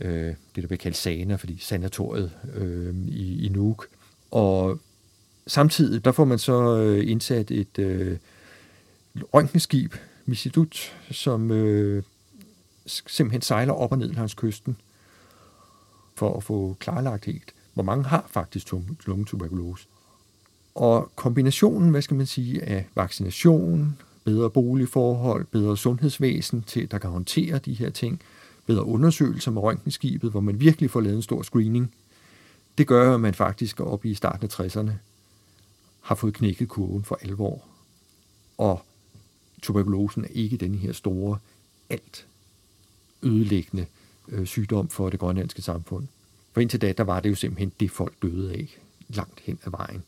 øh, 0.00 0.26
det 0.26 0.36
der 0.54 0.66
bliver 0.66 0.76
kaldt 0.76 0.96
SANA, 0.96 1.34
fordi 1.34 1.58
sanatoriet 1.58 2.30
øh, 2.54 2.94
i, 3.08 3.46
i 3.46 3.48
Nuuk. 3.48 3.86
Og 4.30 4.80
samtidig, 5.46 6.04
der 6.04 6.12
får 6.12 6.24
man 6.24 6.38
så 6.38 6.76
øh, 6.76 7.10
indsat 7.10 7.50
et 7.50 7.78
øh, 7.78 8.16
røntgenskib, 9.14 9.94
Missidut, 10.26 10.96
som 11.10 11.50
øh, 11.50 12.02
simpelthen 12.86 13.42
sejler 13.42 13.72
op 13.72 13.92
og 13.92 13.98
ned 13.98 14.12
langs 14.12 14.34
kysten 14.34 14.76
for 16.20 16.36
at 16.36 16.42
få 16.42 16.76
klarlagt 16.80 17.24
helt, 17.24 17.54
hvor 17.74 17.82
mange 17.82 18.04
har 18.04 18.26
faktisk 18.30 18.72
lungetuberkulose. 19.06 19.86
Og 20.74 21.10
kombinationen, 21.16 21.90
hvad 21.90 22.02
skal 22.02 22.16
man 22.16 22.26
sige, 22.26 22.62
af 22.62 22.88
vaccination, 22.94 23.98
bedre 24.24 24.50
boligforhold, 24.50 25.46
bedre 25.46 25.76
sundhedsvæsen 25.76 26.62
til, 26.62 26.90
der 26.90 26.98
kan 26.98 27.10
håndtere 27.10 27.58
de 27.58 27.74
her 27.74 27.90
ting, 27.90 28.20
bedre 28.66 28.84
undersøgelser 28.84 29.50
med 29.50 29.62
røntgenskibet, 29.62 30.30
hvor 30.30 30.40
man 30.40 30.60
virkelig 30.60 30.90
får 30.90 31.00
lavet 31.00 31.16
en 31.16 31.22
stor 31.22 31.42
screening, 31.42 31.94
det 32.78 32.86
gør, 32.86 33.14
at 33.14 33.20
man 33.20 33.34
faktisk 33.34 33.80
op 33.80 34.04
i 34.04 34.14
starten 34.14 34.44
af 34.44 34.60
60'erne 34.60 34.90
har 36.00 36.14
fået 36.14 36.34
knækket 36.34 36.68
kurven 36.68 37.04
for 37.04 37.18
alvor. 37.22 37.64
Og 38.58 38.82
tuberkulosen 39.62 40.24
er 40.24 40.28
ikke 40.28 40.56
den 40.56 40.74
her 40.74 40.92
store, 40.92 41.38
alt 41.90 42.26
ødelæggende 43.22 43.86
øh, 44.28 44.46
sygdom 44.46 44.88
for 44.88 45.10
det 45.10 45.20
grønlandske 45.20 45.62
samfund. 45.62 46.06
For 46.52 46.60
indtil 46.60 46.80
da, 46.80 46.92
der 46.92 47.04
var 47.04 47.20
det 47.20 47.30
jo 47.30 47.34
simpelthen 47.34 47.72
det, 47.80 47.90
folk 47.90 48.12
døde 48.22 48.52
af 48.52 48.78
langt 49.08 49.40
hen 49.40 49.58
ad 49.64 49.70
vejen. 49.70 50.02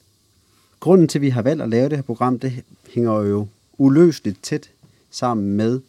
Grunden 0.81 1.09
til, 1.09 1.19
at 1.19 1.23
vi 1.23 1.29
har 1.29 1.43
valgt 1.43 1.63
at 1.63 1.69
lave 1.69 1.89
det 1.89 1.99
her 1.99 2.03
program, 2.03 2.39
det 2.39 2.65
hænger 2.95 3.21
jo 3.21 3.49
uløseligt 3.79 4.43
tæt 4.43 4.71
sammen 5.11 5.57
med, 5.57 5.81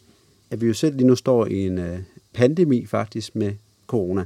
at 0.50 0.60
vi 0.60 0.66
jo 0.66 0.74
selv 0.74 0.96
lige 0.96 1.06
nu 1.06 1.16
står 1.16 1.46
i 1.46 1.66
en 1.66 1.78
øh, 1.78 1.98
pandemi 2.32 2.86
faktisk 2.86 3.36
med 3.36 3.54
corona. 3.86 4.24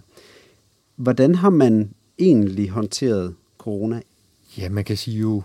Hvordan 0.96 1.34
har 1.34 1.50
man 1.50 1.90
egentlig 2.18 2.70
håndteret 2.70 3.34
corona? 3.58 4.02
Ja, 4.58 4.68
man 4.68 4.84
kan 4.84 4.96
sige 4.96 5.18
jo, 5.18 5.42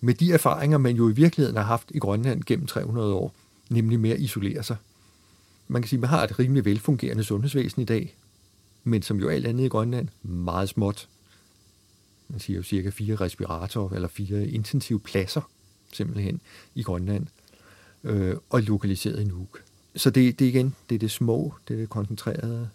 med 0.00 0.14
de 0.14 0.32
erfaringer, 0.32 0.78
man 0.78 0.96
jo 0.96 1.08
i 1.08 1.12
virkeligheden 1.12 1.56
har 1.56 1.64
haft 1.64 1.90
i 1.94 1.98
Grønland 1.98 2.42
gennem 2.44 2.66
300 2.66 3.14
år, 3.14 3.34
nemlig 3.70 4.00
med 4.00 4.10
at 4.10 4.20
isolere 4.20 4.62
sig. 4.62 4.76
Man 5.68 5.82
kan 5.82 5.88
sige, 5.88 5.96
at 5.96 6.00
man 6.00 6.10
har 6.10 6.24
et 6.24 6.38
rimelig 6.38 6.64
velfungerende 6.64 7.24
sundhedsvæsen 7.24 7.82
i 7.82 7.84
dag, 7.84 8.16
men 8.84 9.02
som 9.02 9.20
jo 9.20 9.28
alt 9.28 9.46
andet 9.46 9.64
i 9.64 9.68
Grønland, 9.68 10.08
meget 10.22 10.68
småt. 10.68 11.08
Man 12.28 12.40
siger 12.40 12.56
jo 12.56 12.62
cirka 12.62 12.90
fire 12.90 13.16
respiratorer 13.16 13.94
eller 13.94 14.08
fire 14.08 14.48
intensive 14.48 15.00
pladser 15.00 15.50
simpelthen 15.92 16.40
i 16.74 16.82
Grønland, 16.82 17.26
øh, 18.04 18.36
og 18.50 18.62
lokaliseret 18.62 19.20
i 19.20 19.24
Nuuk. 19.24 19.62
Så 19.96 20.10
det, 20.10 20.38
det 20.38 20.44
igen, 20.44 20.74
det 20.88 20.94
er 20.94 20.98
det 20.98 21.10
små, 21.10 21.54
det 21.68 21.74
er 21.74 21.78
det 21.78 21.90
koncentrerede, 21.90 22.68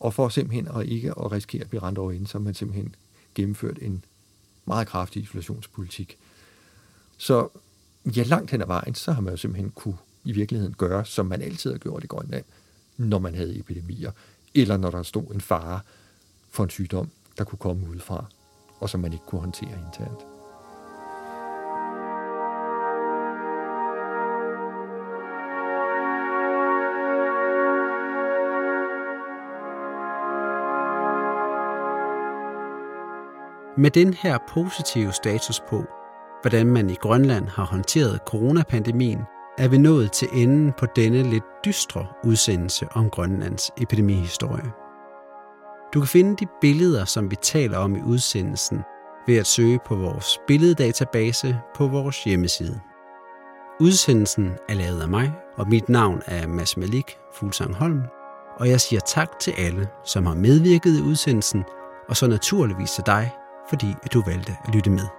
og 0.00 0.14
for 0.14 0.28
simpelthen 0.28 0.68
at 0.76 0.86
ikke 0.86 1.10
at 1.10 1.32
risikere 1.32 1.62
at 1.62 1.68
blive 1.68 1.82
rent 1.82 1.98
over 1.98 2.12
ind, 2.12 2.26
så 2.26 2.38
har 2.38 2.44
man 2.44 2.54
simpelthen 2.54 2.94
gennemført 3.34 3.78
en 3.82 4.04
meget 4.66 4.88
kraftig 4.88 5.22
isolationspolitik. 5.22 6.18
Så 7.16 7.48
ja, 8.16 8.22
langt 8.22 8.50
hen 8.50 8.62
ad 8.62 8.66
vejen, 8.66 8.94
så 8.94 9.12
har 9.12 9.20
man 9.20 9.32
jo 9.32 9.36
simpelthen 9.36 9.70
kunne 9.70 9.96
i 10.28 10.32
virkeligheden 10.32 10.74
gøre, 10.78 11.04
som 11.04 11.26
man 11.26 11.42
altid 11.42 11.70
har 11.70 11.78
gjort 11.78 12.04
i 12.04 12.06
Grønland, 12.06 12.44
når 12.96 13.18
man 13.18 13.34
havde 13.34 13.58
epidemier, 13.58 14.10
eller 14.54 14.76
når 14.76 14.90
der 14.90 15.02
stod 15.02 15.34
en 15.34 15.40
fare 15.40 15.80
for 16.50 16.64
en 16.64 16.70
sygdom, 16.70 17.10
der 17.38 17.44
kunne 17.44 17.58
komme 17.58 17.88
udefra, 17.90 18.24
og 18.80 18.90
som 18.90 19.00
man 19.00 19.12
ikke 19.12 19.24
kunne 19.26 19.40
håndtere 19.40 19.70
internt. 19.86 20.20
Med 33.78 33.90
den 33.90 34.14
her 34.14 34.38
positive 34.48 35.12
status 35.12 35.60
på, 35.68 35.84
hvordan 36.42 36.66
man 36.66 36.90
i 36.90 36.94
Grønland 36.94 37.48
har 37.48 37.64
håndteret 37.64 38.20
coronapandemien, 38.26 39.20
er 39.58 39.68
vi 39.68 39.78
nået 39.78 40.12
til 40.12 40.28
enden 40.32 40.72
på 40.78 40.86
denne 40.96 41.22
lidt 41.22 41.44
dystre 41.64 42.06
udsendelse 42.24 42.88
om 42.92 43.10
Grønlands 43.10 43.70
epidemihistorie. 43.76 44.72
Du 45.94 46.00
kan 46.00 46.08
finde 46.08 46.36
de 46.36 46.46
billeder, 46.60 47.04
som 47.04 47.30
vi 47.30 47.36
taler 47.36 47.78
om 47.78 47.96
i 47.96 48.02
udsendelsen, 48.02 48.80
ved 49.26 49.36
at 49.36 49.46
søge 49.46 49.78
på 49.86 49.96
vores 49.96 50.38
billeddatabase 50.46 51.58
på 51.74 51.86
vores 51.86 52.24
hjemmeside. 52.24 52.80
Udsendelsen 53.80 54.50
er 54.68 54.74
lavet 54.74 55.00
af 55.00 55.08
mig, 55.08 55.32
og 55.56 55.68
mit 55.68 55.88
navn 55.88 56.22
er 56.26 56.46
Mads 56.46 56.76
Malik 56.76 57.18
Fuglsang 57.34 57.74
Holm, 57.74 58.02
Og 58.56 58.68
jeg 58.68 58.80
siger 58.80 59.00
tak 59.00 59.38
til 59.40 59.54
alle, 59.58 59.88
som 60.04 60.26
har 60.26 60.34
medvirket 60.34 60.98
i 60.98 61.02
udsendelsen, 61.02 61.64
og 62.08 62.16
så 62.16 62.26
naturligvis 62.26 62.90
til 62.90 63.04
dig, 63.06 63.30
fordi 63.68 63.94
at 64.02 64.12
du 64.12 64.22
valgte 64.26 64.56
at 64.64 64.74
lytte 64.74 64.90
med. 64.90 65.17